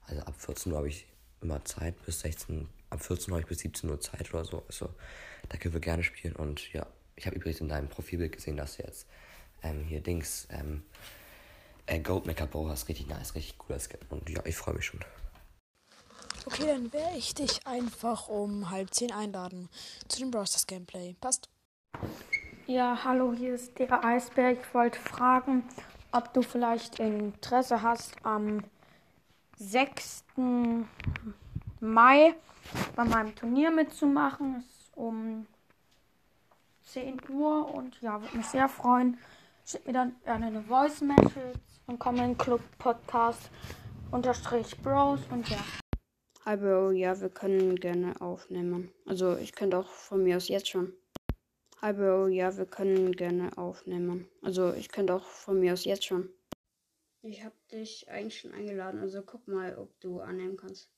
Also 0.06 0.22
ab 0.22 0.34
14 0.38 0.72
Uhr 0.72 0.78
habe 0.78 0.88
ich 0.88 1.06
immer 1.40 1.64
Zeit 1.64 1.94
bis 2.04 2.20
16, 2.20 2.68
ab 2.90 3.02
14 3.02 3.32
Uhr 3.32 3.40
bis 3.42 3.60
17 3.60 3.90
Uhr 3.90 4.00
Zeit 4.00 4.32
oder 4.34 4.44
so. 4.44 4.62
Also 4.66 4.90
da 5.48 5.56
können 5.56 5.74
wir 5.74 5.80
gerne 5.80 6.02
spielen. 6.02 6.36
Und 6.36 6.72
ja, 6.72 6.86
ich 7.16 7.26
habe 7.26 7.36
übrigens 7.36 7.60
in 7.60 7.68
deinem 7.68 7.88
Profilbild 7.88 8.32
gesehen, 8.32 8.56
dass 8.56 8.76
du 8.76 8.82
jetzt 8.82 9.06
ähm, 9.62 9.84
hier 9.84 10.00
Dings, 10.00 10.46
ähm, 10.50 10.82
äh, 11.86 12.00
Goldmaker 12.00 12.46
Bow 12.46 12.68
hast. 12.68 12.88
Richtig 12.88 13.08
nice, 13.08 13.34
richtig 13.34 13.58
cooler 13.58 13.78
Skin. 13.78 14.00
Und 14.10 14.28
ja, 14.28 14.42
ich 14.44 14.56
freue 14.56 14.74
mich 14.74 14.84
schon. 14.84 15.00
Okay, 16.46 16.66
dann 16.66 16.92
werde 16.92 17.16
ich 17.16 17.34
dich 17.34 17.66
einfach 17.66 18.28
um 18.28 18.70
halb 18.70 18.92
zehn 18.92 19.10
einladen 19.12 19.70
zu 20.08 20.20
dem 20.20 20.30
Brosters 20.30 20.66
Gameplay. 20.66 21.16
Passt? 21.20 21.48
Ja, 22.66 22.98
hallo, 23.02 23.32
hier 23.32 23.54
ist 23.54 23.78
der 23.78 24.04
Eisberg. 24.04 24.58
Ich 24.60 24.74
wollte 24.74 24.98
fragen, 24.98 25.64
ob 26.12 26.34
du 26.34 26.42
vielleicht 26.42 26.98
Interesse 26.98 27.80
hast, 27.80 28.14
am 28.24 28.62
6. 29.56 30.24
Mai 31.80 32.34
bei 32.94 33.04
meinem 33.04 33.34
Turnier 33.34 33.70
mitzumachen. 33.70 34.56
Es 34.58 34.64
ist 34.64 34.96
um 34.96 35.46
10 36.82 37.20
Uhr 37.30 37.74
und 37.74 38.00
ja, 38.02 38.20
würde 38.20 38.36
mich 38.36 38.46
sehr 38.46 38.68
freuen. 38.68 39.18
Schick 39.64 39.86
mir 39.86 39.94
dann 39.94 40.16
gerne 40.24 40.46
eine 40.46 40.62
Voice 40.62 41.00
Message 41.00 41.58
und 41.86 41.98
Comment 41.98 42.38
Club 42.38 42.60
Podcast 42.78 43.50
unterstrich 44.10 44.76
Bros 44.82 45.20
und 45.30 45.48
ja. 45.48 45.58
Hi 46.46 46.58
Bro, 46.58 46.90
ja, 46.90 47.18
wir 47.22 47.30
können 47.30 47.74
gerne 47.76 48.20
aufnehmen. 48.20 48.92
Also 49.06 49.34
ich 49.38 49.54
könnte 49.54 49.78
auch 49.78 49.88
von 49.88 50.22
mir 50.22 50.36
aus 50.36 50.48
jetzt 50.48 50.68
schon. 50.68 50.92
Hi 51.80 51.94
Bro, 51.94 52.26
ja, 52.26 52.54
wir 52.58 52.66
können 52.66 53.12
gerne 53.12 53.56
aufnehmen. 53.56 54.28
Also 54.42 54.74
ich 54.74 54.90
könnte 54.90 55.14
auch 55.14 55.24
von 55.24 55.58
mir 55.58 55.72
aus 55.72 55.86
jetzt 55.86 56.04
schon. 56.04 56.28
Ich 57.22 57.42
habe 57.42 57.54
dich 57.72 58.10
eigentlich 58.10 58.38
schon 58.40 58.52
eingeladen, 58.52 59.00
also 59.00 59.22
guck 59.22 59.48
mal, 59.48 59.78
ob 59.78 59.98
du 60.00 60.20
annehmen 60.20 60.58
kannst. 60.58 60.90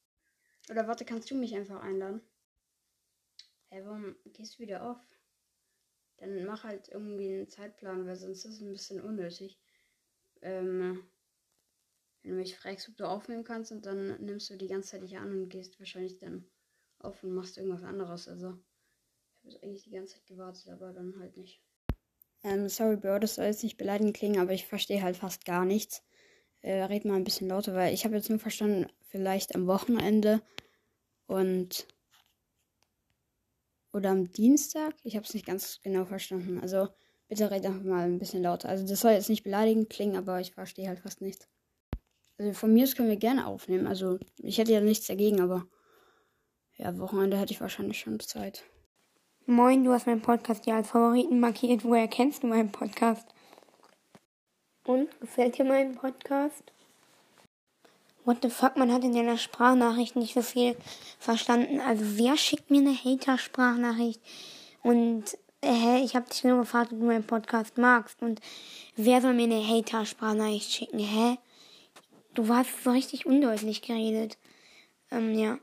Oder 0.69 0.88
warte, 0.88 1.05
kannst 1.05 1.31
du 1.31 1.37
mich 1.37 1.55
einfach 1.55 1.81
einladen? 1.81 2.23
Hä, 3.71 3.83
warum 3.85 4.17
gehst 4.25 4.59
du 4.59 4.65
wieder 4.65 4.91
auf? 4.91 4.99
Dann 6.17 6.45
mach 6.45 6.65
halt 6.65 6.88
irgendwie 6.88 7.33
einen 7.33 7.49
Zeitplan, 7.49 8.05
weil 8.05 8.17
sonst 8.17 8.45
ist 8.47 8.55
es 8.55 8.61
ein 8.62 8.73
bisschen 8.73 9.00
unnötig. 9.00 9.61
Ähm, 10.43 11.07
wenn 12.26 12.35
du 12.35 12.40
mich 12.40 12.56
fragst, 12.56 12.88
ob 12.88 12.97
du 12.97 13.09
aufnehmen 13.09 13.45
kannst 13.45 13.71
und 13.71 13.87
dann 13.87 14.21
nimmst 14.21 14.50
du 14.50 14.56
die 14.56 14.66
ganze 14.66 14.90
Zeit 14.90 15.02
dich 15.02 15.16
an 15.16 15.30
und 15.30 15.49
gehst 15.49 15.78
wahrscheinlich 15.78 16.18
dann 16.18 16.45
auf 16.99 17.23
und 17.23 17.33
machst 17.33 17.56
irgendwas 17.56 17.85
anderes. 17.85 18.26
Also, 18.26 18.59
ich 19.45 19.54
habe 19.54 19.62
eigentlich 19.62 19.85
die 19.85 19.90
ganze 19.90 20.14
Zeit 20.14 20.26
gewartet, 20.26 20.68
aber 20.68 20.92
dann 20.92 21.21
halt 21.21 21.37
nicht. 21.37 21.62
Ähm, 22.42 22.68
sorry, 22.68 22.97
Bro, 22.97 23.21
das 23.21 23.37
soll 23.37 23.45
jetzt 23.45 23.62
nicht 23.62 23.76
beleidigend 23.76 24.16
klingen, 24.16 24.40
aber 24.40 24.52
ich 24.52 24.66
verstehe 24.66 25.02
halt 25.02 25.16
fast 25.16 25.45
gar 25.45 25.64
nichts. 25.64 26.02
Äh, 26.62 26.83
red 26.83 27.04
mal 27.04 27.14
ein 27.14 27.23
bisschen 27.23 27.49
lauter, 27.49 27.75
weil 27.75 27.95
ich 27.95 28.04
habe 28.04 28.16
jetzt 28.16 28.28
nur 28.28 28.40
verstanden, 28.40 28.90
vielleicht 29.02 29.54
am 29.54 29.68
Wochenende 29.68 30.42
und 31.26 31.87
oder 33.92 34.11
am 34.11 34.33
Dienstag. 34.33 34.95
Ich 35.04 35.14
habe 35.14 35.25
es 35.25 35.33
nicht 35.33 35.47
ganz 35.47 35.80
genau 35.80 36.04
verstanden. 36.04 36.59
Also 36.59 36.88
bitte 37.28 37.52
red 37.52 37.64
einfach 37.64 37.85
mal 37.85 38.04
ein 38.04 38.18
bisschen 38.18 38.42
lauter. 38.42 38.68
Also 38.68 38.85
das 38.85 39.00
soll 39.00 39.12
jetzt 39.12 39.28
nicht 39.28 39.45
beleidigend 39.45 39.90
klingen, 39.90 40.16
aber 40.16 40.40
ich 40.40 40.54
verstehe 40.54 40.88
halt 40.88 40.99
fast 40.99 41.21
nichts. 41.21 41.49
Also 42.38 42.52
von 42.52 42.73
mir 42.73 42.85
aus 42.85 42.95
können 42.95 43.09
wir 43.09 43.16
gerne 43.16 43.47
aufnehmen. 43.47 43.87
Also 43.87 44.19
ich 44.38 44.59
hätte 44.59 44.73
ja 44.73 44.81
nichts 44.81 45.07
dagegen, 45.07 45.40
aber 45.40 45.66
ja, 46.76 46.99
Wochenende 46.99 47.38
hätte 47.38 47.52
ich 47.52 47.61
wahrscheinlich 47.61 47.99
schon 47.99 48.21
Zeit. 48.21 48.64
Moin, 49.47 49.85
du 49.85 49.93
hast 49.93 50.07
meinen 50.07 50.23
Podcast 50.23 50.66
ja 50.66 50.76
als 50.76 50.90
Favoriten 50.90 51.40
markiert. 51.40 51.85
Woher 51.85 52.09
kennst 52.09 52.43
du 52.43 52.49
meinen 52.49 52.73
Podcast? 52.73 53.26
Und 54.85 55.09
gefällt 55.21 55.57
dir 55.57 55.64
mein 55.64 55.95
Podcast? 55.95 56.62
What 58.25 58.38
the 58.43 58.50
fuck, 58.50 58.76
man 58.76 58.93
hat 58.93 59.05
in 59.05 59.14
deiner 59.14 59.38
Sprachnachricht 59.38 60.16
nicht 60.16 60.35
so 60.35 60.43
viel 60.43 60.76
verstanden. 61.19 61.81
Also 61.81 62.02
wer 62.19 62.37
schickt 62.37 62.71
mir 62.71 62.81
eine 62.81 62.97
Hater-Sprachnachricht? 62.97 64.21
Und 64.83 65.38
äh, 65.64 66.02
ich 66.02 66.16
habe 66.16 66.28
dich 66.28 66.43
nur 66.43 66.59
gefragt, 66.59 66.93
ob 66.93 66.99
du 66.99 67.07
meinen 67.07 67.26
Podcast 67.26 67.78
magst. 67.78 68.21
Und 68.23 68.41
wer 68.97 69.23
soll 69.23 69.32
mir 69.32 69.45
eine 69.45 69.67
Hater-Sprachnachricht 69.67 70.73
schicken? 70.73 70.99
Hä? 70.99 71.39
Du 72.37 72.49
hast 72.49 72.85
so 72.85 72.91
richtig 72.91 73.25
undeutlich 73.25 73.81
geredet. 73.81 74.37
Ähm, 75.11 75.33
ja. 75.39 75.59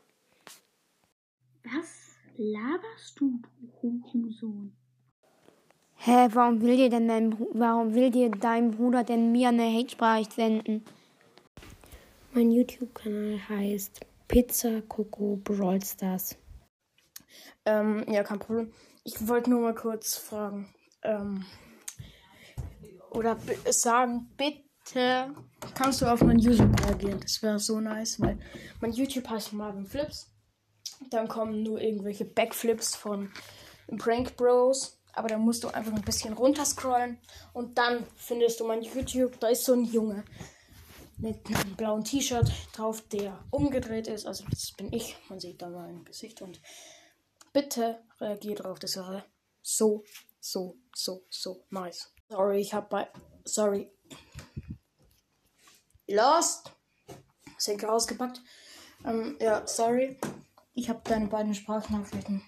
Was 1.64 2.16
laberst 2.36 3.20
du, 3.20 3.40
du 3.80 4.02
Hurensohn? 4.12 4.76
Hä, 5.98 6.30
warum 6.32 6.62
will 6.62 6.76
dir 6.76 6.90
denn 6.90 7.08
dein, 7.08 7.40
warum 7.54 7.94
will 7.94 8.10
dir 8.10 8.32
dein 8.32 8.72
Bruder 8.72 9.04
denn 9.04 9.32
mir 9.32 9.50
eine 9.50 9.72
Hate-Sprachricht 9.72 10.34
senden? 10.34 10.84
Mein 12.34 12.50
YouTube-Kanal 12.50 13.48
heißt 13.48 14.00
Pizza 14.28 14.82
Coco 14.82 15.40
Brawl 15.44 15.80
Stars. 15.84 16.36
Ähm, 17.66 18.04
ja, 18.10 18.24
kein 18.24 18.40
Problem. 18.40 18.74
Ich 19.04 19.28
wollte 19.28 19.52
nur 19.52 19.62
mal 19.62 19.76
kurz 19.76 20.18
fragen. 20.18 20.74
Ähm, 21.04 21.46
oder 23.12 23.38
sagen, 23.70 24.32
bitte 24.38 24.62
kannst 25.76 26.02
du 26.02 26.06
auf 26.06 26.22
mein 26.22 26.39
YouTube 26.39 26.80
reagieren. 26.86 27.19
Das 27.22 27.41
wäre 27.41 27.60
so 27.60 27.80
nice, 27.80 28.19
weil 28.19 28.38
mein 28.82 28.91
YouTube 28.91 29.28
heißt 29.30 29.54
Marvin 29.54 29.86
Flips. 29.86 30.32
Dann 31.10 31.28
kommen 31.28 31.63
nur 31.63 31.82
irgendwelche 31.82 32.26
Backflips 32.26 32.96
von 32.96 33.32
Prank 33.98 34.36
Bros. 34.36 35.00
Aber 35.13 35.28
dann 35.28 35.41
musst 35.41 35.63
du 35.63 35.67
einfach 35.67 35.93
ein 35.93 36.02
bisschen 36.02 36.34
runterscrollen 36.34 37.19
und 37.54 37.78
dann 37.78 38.06
findest 38.15 38.60
du 38.60 38.65
mein 38.65 38.82
YouTube. 38.82 39.39
Da 39.39 39.50
ist 39.50 39.63
so 39.63 39.74
ein 39.74 39.86
Junge 39.86 40.24
mit 41.17 41.46
einem 41.48 41.76
blauen 41.76 42.04
T-Shirt 42.04 42.52
drauf, 42.74 43.02
der 43.10 43.43
umgedreht 43.52 44.08
ist. 44.08 44.26
Also 44.26 44.43
das 44.50 44.72
bin 44.72 44.91
ich. 44.91 45.15
Man 45.30 45.39
sieht 45.39 45.62
da 45.62 45.69
mein 45.69 46.04
Gesicht 46.04 46.41
und 46.41 46.60
bitte 47.54 48.00
reagier 48.19 48.56
drauf. 48.56 48.80
Das 48.80 48.96
wäre 48.96 49.24
so, 49.62 50.04
so, 50.39 50.78
so, 50.96 51.24
so 51.30 51.63
nice. 51.69 52.12
Sorry, 52.30 52.60
ich 52.60 52.74
hab 52.74 52.89
bei. 52.89 53.08
Sorry. 53.46 53.91
Lost. 56.08 56.72
Senke 57.58 57.88
rausgepackt. 57.88 58.42
Ähm, 59.06 59.38
ja, 59.39 59.66
sorry. 59.68 60.18
Ich 60.74 60.89
habe 60.89 61.02
deine 61.04 61.28
beiden 61.28 61.54
Sprachnachrichten 61.54 62.42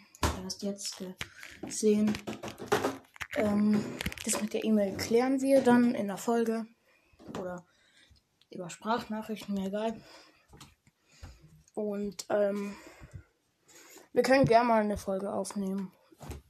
erst 0.44 0.63
jetzt 0.63 1.04
gesehen. 1.62 2.13
Ähm, 3.36 3.84
das 4.24 4.41
mit 4.41 4.54
der 4.54 4.63
E-Mail 4.63 4.98
klären 4.98 5.41
wir 5.41 5.62
dann 5.62 5.96
in 5.96 6.08
der 6.08 6.18
Folge. 6.18 6.65
Oder 7.39 7.65
über 8.50 8.70
Sprachnachrichten, 8.70 9.56
mir 9.56 9.68
egal. 9.68 10.00
Und 11.74 12.26
ähm, 12.30 12.76
wir 14.13 14.24
können 14.24 14.46
gerne 14.46 14.68
mal 14.68 14.82
eine 14.82 14.98
Folge 14.98 15.32
aufnehmen. 15.34 15.91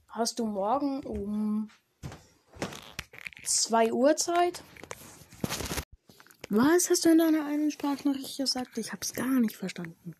Hast 0.08 0.38
du 0.38 0.46
morgen 0.46 1.04
um 1.04 1.68
2 3.44 3.92
Uhr 3.92 4.16
Zeit? 4.16 4.62
Was 6.48 6.90
hast 6.90 7.04
du 7.04 7.08
in 7.08 7.18
deiner 7.18 7.44
einen 7.44 7.72
Sprachnachricht 7.72 8.36
gesagt? 8.36 8.78
Ich 8.78 8.92
hab's 8.92 9.12
gar 9.12 9.40
nicht 9.40 9.56
verstanden. 9.56 10.14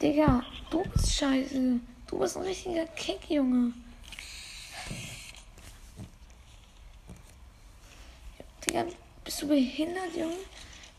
Digga, 0.00 0.44
du 0.70 0.84
bist 0.84 1.12
scheiße. 1.12 1.80
Du 2.06 2.18
bist 2.18 2.36
ein 2.36 2.44
richtiger 2.44 2.86
Kick, 2.86 3.28
Junge. 3.28 3.72
Digga, 8.64 8.84
bist 9.24 9.42
du 9.42 9.48
behindert, 9.48 10.14
Junge? 10.16 10.36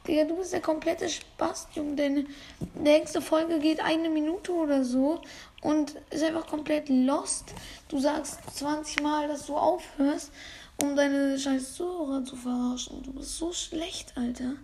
Digga, 0.05 0.25
du 0.25 0.35
bist 0.35 0.51
der 0.51 0.59
komplette 0.59 1.07
Spaß, 1.07 1.69
Junge. 1.75 1.95
Deine 1.95 2.25
nächste 2.73 3.21
Folge 3.21 3.57
geht 3.59 3.79
eine 3.79 4.09
Minute 4.09 4.51
oder 4.51 4.83
so 4.83 5.21
und 5.61 5.95
ist 6.09 6.23
einfach 6.23 6.45
komplett 6.45 6.89
lost. 6.89 7.53
Du 7.87 7.99
sagst 7.99 8.39
20 8.53 9.01
Mal, 9.01 9.29
dass 9.29 9.45
du 9.45 9.55
aufhörst, 9.55 10.29
um 10.77 10.95
deine 10.95 11.37
scheiß 11.37 11.75
Zuhörer 11.75 12.23
zu 12.23 12.35
verarschen. 12.35 13.03
Du 13.03 13.13
bist 13.13 13.37
so 13.37 13.53
schlecht, 13.53 14.17
Alter. 14.17 14.55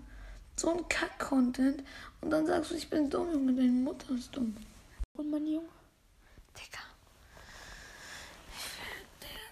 So 0.55 0.71
ein 0.71 0.87
Kack-Content. 0.89 1.83
Und 2.21 2.29
dann 2.31 2.45
sagst 2.45 2.71
du, 2.71 2.75
ich 2.75 2.89
bin 2.89 3.09
dumm, 3.09 3.31
Junge. 3.31 3.53
Deine 3.53 3.71
Mutter 3.71 4.13
ist 4.13 4.35
dumm. 4.35 4.55
Und 5.13 5.31
mein 5.31 5.47
Junge? 5.47 5.69
Digga. 6.57 6.79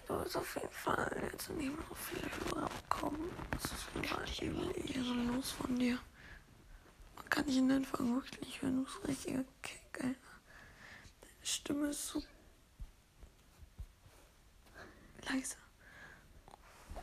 Du 0.06 0.22
bist 0.22 0.36
auf 0.36 0.54
jeden 0.56 0.70
Fall 0.70 1.30
jetzt 1.32 1.50
nicht 1.50 1.72
mehr 1.74 1.84
so 1.88 1.94
viele 1.94 2.30
Hörer 2.30 2.68
bekommen. 2.68 3.30
Das 3.50 3.64
ist 3.64 4.42
übel 4.42 4.72
ehrenlos 4.94 5.50
von 5.52 5.78
dir. 5.78 5.98
Man 7.16 7.28
kann 7.30 7.46
dich 7.46 7.56
in 7.56 7.68
den 7.68 7.84
Fall 7.84 8.06
wirklich 8.06 8.40
nicht 8.40 8.62
hören. 8.62 8.76
Du 8.76 8.84
bist 8.84 9.08
richtiger 9.08 9.44
Kick, 9.62 9.80
Alter. 9.94 10.14
Deine 11.20 11.44
Stimme 11.46 11.86
ist 11.88 12.08
so 12.08 12.22
leise. 15.30 15.56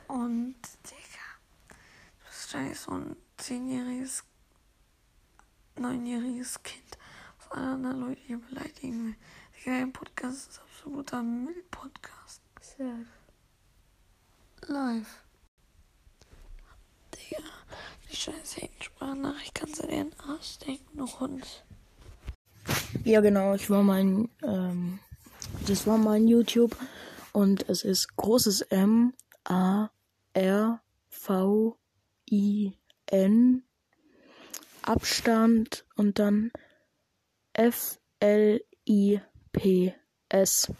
Und, 0.07 0.55
Digga, 0.85 1.25
du 1.69 2.25
bist 2.27 2.53
wahrscheinlich 2.53 2.79
so 2.79 2.91
ein 2.91 3.15
zehnjähriges, 3.37 4.23
neunjähriges 5.77 6.61
Kind, 6.63 6.97
was 7.39 7.51
alle 7.51 7.71
anderen 7.71 7.99
Leute 8.01 8.21
hier 8.21 8.39
beleidigen 8.39 9.07
will. 9.07 9.15
Digga, 9.57 9.79
dein 9.79 9.93
Podcast 9.93 10.49
ist 10.49 10.61
absoluter 10.61 11.23
Müll-Podcast. 11.23 12.41
Sad. 12.61 13.05
Live. 14.67 15.23
Digga, 17.13 17.43
die 18.09 18.15
scheiß 18.15 18.55
Sprachnachricht 18.79 19.55
kannst 19.55 19.81
du 19.81 19.87
dir 19.87 20.01
in 20.01 20.09
den 20.11 20.19
Arsch 20.19 20.53
stecken, 20.53 20.97
du 20.97 21.07
Hund. 21.19 21.65
Ja, 23.03 23.21
genau, 23.21 23.53
ich 23.53 23.69
war 23.69 23.83
mein, 23.83 24.29
ähm, 24.43 24.99
das 25.67 25.85
war 25.85 25.97
mein 25.97 26.27
YouTube 26.27 26.75
und 27.33 27.67
es 27.69 27.83
ist 27.83 28.15
großes 28.15 28.61
M 28.61 29.13
A 29.43 29.89
R 30.35 30.81
V 31.09 31.79
I 32.29 32.73
N 33.07 33.63
Abstand 34.83 35.85
und 35.95 36.19
dann 36.19 36.51
F 37.53 37.99
L 38.19 38.61
I 38.87 39.19
P 39.51 39.95
S. 40.29 40.71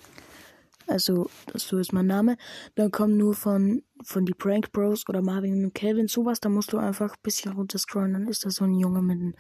Also, 0.88 1.32
so 1.56 1.80
ist 1.80 1.94
mein 1.94 2.06
Name. 2.06 2.38
Dann 2.76 2.92
kommen 2.92 3.18
nur 3.18 3.34
von, 3.34 3.82
von 4.04 4.26
die 4.26 4.34
Prank 4.34 4.72
Bros 4.72 5.10
oder 5.10 5.24
Marvin 5.24 5.66
und 5.66 5.74
Calvin 5.74 6.08
sowas. 6.08 6.40
Da 6.40 6.50
musst 6.50 6.74
du 6.74 6.78
einfach 6.78 7.14
ein 7.14 7.22
bisschen 7.24 7.54
runter 7.54 7.80
scrollen. 7.80 8.14
Dann 8.14 8.28
ist 8.28 8.46
da 8.46 8.52
so 8.52 8.66
ein 8.66 8.76
Junge 8.76 9.02
mit 9.02 9.20
einem 9.20 9.36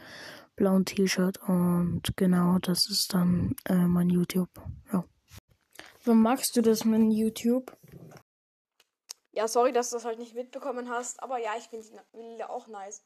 blauen 0.55 0.85
T-Shirt. 0.85 1.37
Und 1.47 2.01
genau, 2.15 2.57
das 2.59 2.89
ist 2.89 3.13
dann 3.13 3.55
äh, 3.65 3.75
mein 3.75 4.09
YouTube. 4.09 4.49
Ja. 4.91 5.05
Warum 6.03 6.23
magst 6.23 6.55
du 6.55 6.61
das 6.61 6.83
mit 6.85 7.13
YouTube? 7.13 7.77
Ja, 9.35 9.49
sorry, 9.49 9.73
dass 9.73 9.89
du 9.89 9.97
das 9.97 10.05
halt 10.05 10.17
nicht 10.17 10.33
mitbekommen 10.33 10.89
hast. 10.89 11.21
Aber 11.21 11.37
ja, 11.37 11.55
ich 11.57 11.65
finde 11.65 11.85
die 12.13 12.21
Lieder 12.21 12.49
auch 12.49 12.67
nice. 12.67 13.03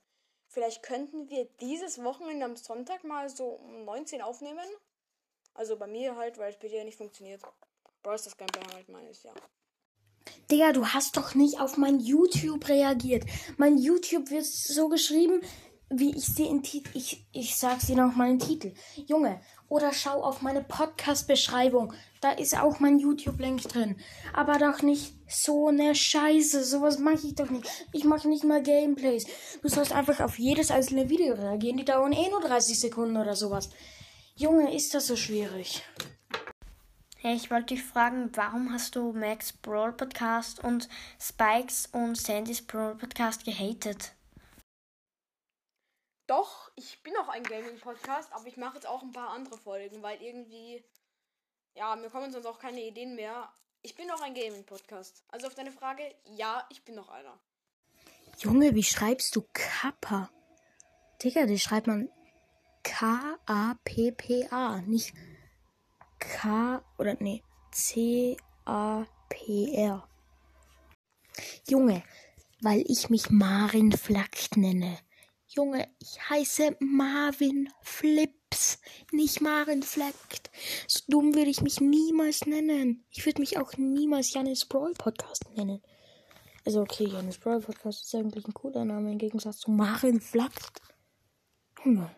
Vielleicht 0.47 0.83
könnten 0.83 1.29
wir 1.29 1.45
dieses 1.59 2.03
Wochenende 2.03 2.45
am 2.45 2.55
Sonntag 2.55 3.03
mal 3.03 3.29
so 3.29 3.45
um 3.45 3.83
19 3.85 4.21
aufnehmen. 4.21 4.65
Also 5.55 5.75
bei 5.75 5.87
mir 5.87 6.15
halt, 6.15 6.37
weil 6.37 6.51
es 6.51 6.59
bei 6.59 6.67
dir 6.67 6.83
nicht 6.83 6.97
funktioniert. 6.97 7.41
Bros, 8.03 8.23
das 8.23 8.37
Gameplay 8.37 8.61
halt 8.73 8.89
meines, 8.89 9.23
ja. 9.23 9.33
Digga, 10.51 10.71
du 10.71 10.85
hast 10.85 11.17
doch 11.17 11.33
nicht 11.33 11.59
auf 11.59 11.77
mein 11.77 11.99
YouTube 11.99 12.67
reagiert. 12.67 13.25
Mein 13.57 13.77
YouTube 13.77 14.29
wird 14.29 14.45
so 14.45 14.87
geschrieben, 14.87 15.41
wie 15.89 16.15
ich 16.15 16.25
sehe 16.25 16.49
in 16.49 16.61
Titel. 16.61 16.91
Ich, 16.95 17.27
ich 17.31 17.57
sag's 17.57 17.87
dir 17.87 17.95
noch 17.95 18.15
mal 18.15 18.29
in 18.29 18.39
Titel. 18.39 18.73
Junge, 18.95 19.41
oder 19.69 19.93
schau 19.93 20.23
auf 20.23 20.41
meine 20.41 20.62
Podcast-Beschreibung. 20.62 21.93
Da 22.21 22.32
ist 22.32 22.60
auch 22.60 22.79
mein 22.79 22.99
YouTube-Link 22.99 23.62
drin. 23.63 23.95
Aber 24.34 24.58
doch 24.58 24.82
nicht 24.82 25.13
so 25.27 25.67
eine 25.67 25.95
Scheiße. 25.95 26.63
Sowas 26.63 26.99
mache 26.99 27.27
ich 27.27 27.36
doch 27.36 27.49
nicht. 27.49 27.69
Ich 27.93 28.03
mache 28.03 28.27
nicht 28.27 28.43
mal 28.43 28.62
Gameplays. 28.62 29.25
Du 29.62 29.69
sollst 29.69 29.93
einfach 29.93 30.19
auf 30.19 30.38
jedes 30.38 30.71
einzelne 30.71 31.10
Video 31.10 31.36
reagieren. 31.36 31.77
Die 31.77 31.86
dauern 31.86 32.12
eh 32.12 32.29
nur 32.29 32.41
30 32.41 32.79
Sekunden 32.79 33.15
oder 33.15 33.36
sowas. 33.36 33.69
Junge, 34.36 34.75
ist 34.75 34.93
das 34.93 35.08
so 35.08 35.15
schwierig? 35.15 35.84
Hey, 37.17 37.36
ich 37.36 37.51
wollte 37.51 37.75
dich 37.75 37.84
fragen, 37.84 38.29
warum 38.34 38.71
hast 38.71 38.95
du 38.95 39.12
Max 39.12 39.51
Brawl 39.51 39.91
Podcast 39.91 40.63
und 40.63 40.88
Spikes 41.21 41.89
und 41.91 42.17
Sandys 42.17 42.62
Brawl 42.62 42.95
Podcast 42.95 43.43
gehatet? 43.43 44.13
Doch, 46.29 46.71
ich 46.75 47.01
bin 47.01 47.17
auch 47.17 47.27
ein 47.29 47.41
Gaming-Podcast, 47.41 48.31
aber 48.33 48.45
ich 48.45 48.55
mache 48.55 48.75
jetzt 48.75 48.85
auch 48.85 49.01
ein 49.01 49.11
paar 49.11 49.31
andere 49.31 49.57
Folgen, 49.57 50.03
weil 50.03 50.21
irgendwie, 50.21 50.85
ja, 51.73 51.95
mir 51.95 52.11
kommen 52.11 52.31
sonst 52.31 52.45
auch 52.45 52.59
keine 52.59 52.83
Ideen 52.85 53.15
mehr. 53.15 53.51
Ich 53.81 53.95
bin 53.95 54.11
auch 54.11 54.21
ein 54.21 54.35
Gaming-Podcast. 54.35 55.23
Also 55.29 55.47
auf 55.47 55.55
deine 55.55 55.71
Frage, 55.71 56.03
ja, 56.25 56.67
ich 56.69 56.85
bin 56.85 56.93
noch 56.93 57.09
einer. 57.09 57.39
Junge, 58.37 58.75
wie 58.75 58.83
schreibst 58.83 59.35
du 59.35 59.43
Kappa? 59.53 60.29
Digga, 61.23 61.47
die 61.47 61.57
schreibt 61.57 61.87
man 61.87 62.11
K-A-P-P-A, 62.83 64.81
nicht 64.81 65.15
K 66.19 66.83
oder 66.99 67.17
nee, 67.19 67.41
C-A-P-R. 67.71 69.07
Junge, 71.67 72.03
weil 72.61 72.83
ich 72.85 73.09
mich 73.09 73.31
Marin 73.31 73.91
Flackt 73.93 74.57
nenne. 74.57 74.99
Junge, 75.59 75.89
ich 75.99 76.17
heiße 76.29 76.77
Marvin 76.79 77.67
Flips, 77.81 78.79
nicht 79.11 79.41
Marin 79.41 79.83
Flackt. 79.83 80.49
So 80.87 81.01
dumm 81.09 81.35
würde 81.35 81.49
ich 81.49 81.61
mich 81.61 81.81
niemals 81.81 82.45
nennen. 82.45 83.03
Ich 83.09 83.25
würde 83.25 83.41
mich 83.41 83.57
auch 83.57 83.73
niemals 83.75 84.33
Janis 84.33 84.63
Brawl 84.63 84.93
Podcast 84.93 85.43
nennen. 85.57 85.83
Also 86.65 86.79
okay, 86.79 87.07
Janis 87.07 87.37
Brawl 87.37 87.59
Podcast 87.59 88.05
ist 88.05 88.15
eigentlich 88.15 88.47
ein 88.47 88.53
cooler 88.53 88.85
Name 88.85 89.11
im 89.11 89.17
Gegensatz 89.17 89.57
zu 89.57 89.71
Marin 89.71 90.21
Flackt. 90.21 90.79
Junge. 91.83 92.09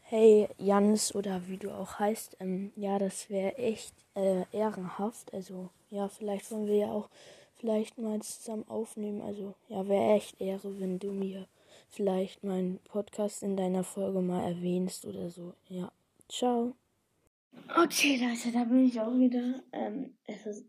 Hey 0.00 0.48
Jans 0.56 1.14
oder 1.14 1.48
wie 1.48 1.58
du 1.58 1.70
auch 1.70 1.98
heißt, 1.98 2.38
ähm, 2.40 2.72
ja, 2.76 2.98
das 2.98 3.28
wäre 3.28 3.58
echt 3.58 3.94
äh, 4.14 4.44
ehrenhaft. 4.52 5.34
Also 5.34 5.68
ja, 5.90 6.08
vielleicht 6.08 6.50
wollen 6.50 6.66
wir 6.66 6.76
ja 6.76 6.90
auch 6.90 7.10
vielleicht 7.56 7.98
mal 7.98 8.22
zusammen 8.22 8.66
aufnehmen. 8.68 9.20
Also 9.20 9.54
ja, 9.68 9.86
wäre 9.86 10.14
echt 10.14 10.40
Ehre, 10.40 10.80
wenn 10.80 10.98
du 10.98 11.12
mir 11.12 11.46
vielleicht 11.90 12.44
meinen 12.44 12.78
Podcast 12.84 13.42
in 13.42 13.56
deiner 13.56 13.84
Folge 13.84 14.20
mal 14.20 14.42
erwähnst 14.42 15.04
oder 15.04 15.28
so. 15.28 15.54
Ja, 15.68 15.92
ciao. 16.28 16.74
Okay, 17.76 18.16
Leute, 18.16 18.52
da 18.52 18.64
bin 18.64 18.86
ich 18.86 19.00
auch 19.00 19.16
wieder. 19.16 19.62
Ähm, 19.72 20.16
es 20.26 20.46
ist, 20.46 20.66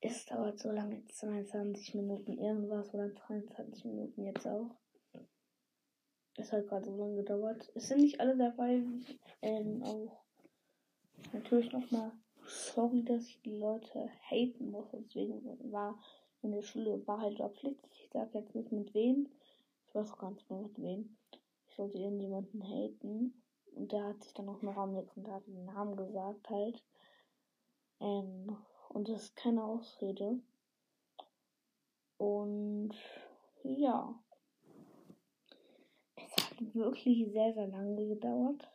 es 0.00 0.26
dauert 0.26 0.58
so 0.58 0.70
lange, 0.70 1.04
22 1.06 1.94
Minuten 1.94 2.38
irgendwas 2.38 2.92
oder 2.92 3.08
23 3.08 3.84
Minuten 3.84 4.24
jetzt 4.26 4.46
auch. 4.46 4.70
Es 6.36 6.52
hat 6.52 6.66
gerade 6.68 6.86
so 6.86 6.96
lange 6.96 7.16
gedauert. 7.16 7.70
Es 7.74 7.88
sind 7.88 8.00
nicht 8.00 8.20
alle 8.20 8.36
dabei. 8.36 8.82
Ähm, 9.42 9.82
auch 9.82 10.24
natürlich 11.32 11.72
nochmal 11.72 12.12
sorry, 12.46 13.04
dass 13.04 13.26
ich 13.26 13.40
die 13.42 13.58
Leute 13.58 14.08
haten 14.28 14.70
muss. 14.70 14.86
Deswegen 14.92 15.42
war 15.70 15.98
in 16.42 16.52
der 16.52 16.62
Schule 16.62 17.06
war 17.06 17.20
halt 17.20 17.38
Pflicht. 17.56 17.86
Ich 17.92 18.08
sag 18.12 18.34
jetzt 18.34 18.54
nicht 18.54 18.72
mit 18.72 18.94
wem. 18.94 19.28
Ich 19.90 19.96
weiß 19.96 20.12
auch 20.12 20.18
gar 20.18 20.30
nicht 20.30 20.48
mehr 20.48 20.60
mit 20.60 20.80
wem. 20.80 21.16
Ich 21.68 21.74
sollte 21.74 21.98
irgendjemanden 21.98 22.62
haten. 22.62 23.42
Und 23.74 23.90
der 23.90 24.04
hat 24.04 24.22
sich 24.22 24.32
dann 24.34 24.48
auch 24.48 24.62
noch 24.62 24.76
am 24.76 24.92
nächsten 24.92 25.24
Tag 25.24 25.44
den 25.46 25.64
Namen 25.64 25.96
gesagt 25.96 26.48
halt. 26.48 26.80
Ähm, 27.98 28.56
und 28.90 29.08
das 29.08 29.24
ist 29.24 29.36
keine 29.36 29.64
Ausrede. 29.64 30.40
Und 32.18 32.94
ja. 33.64 34.14
Es 36.14 36.36
hat 36.36 36.74
wirklich 36.74 37.32
sehr, 37.32 37.52
sehr 37.52 37.66
lange 37.66 38.06
gedauert. 38.06 38.70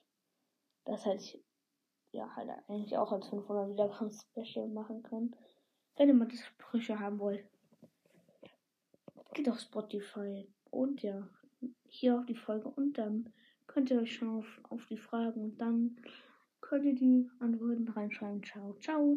Das 0.84 1.06
hätte 1.06 1.24
ich 1.24 1.46
ja 2.12 2.36
halt 2.36 2.50
eigentlich 2.68 2.98
auch 2.98 3.14
als 3.14 3.30
500 3.30 3.70
Wiedergaben-Special 3.70 4.68
machen 4.68 5.02
können. 5.02 5.34
Wenn 5.96 6.10
ihr 6.10 6.14
mal 6.14 6.28
die 6.28 6.36
Sprüche 6.36 7.00
haben 7.00 7.20
wollt, 7.20 7.50
geht 9.34 9.48
auf 9.48 9.60
Spotify. 9.60 10.46
Und 10.76 11.02
ja, 11.02 11.28
hier 11.88 12.20
auf 12.20 12.26
die 12.26 12.36
Folge. 12.36 12.70
Und 12.70 12.98
dann 12.98 13.32
könnt 13.68 13.90
ihr 13.90 14.02
euch 14.02 14.16
schon 14.16 14.30
auf, 14.30 14.62
auf 14.70 14.86
die 14.88 14.98
Fragen 14.98 15.42
und 15.42 15.62
dann 15.62 15.98
könnt 16.62 16.86
ihr 16.86 16.96
die 16.96 17.30
Antworten 17.40 17.88
reinschreiben. 17.88 18.44
Ciao, 18.44 18.74
ciao. 18.80 19.14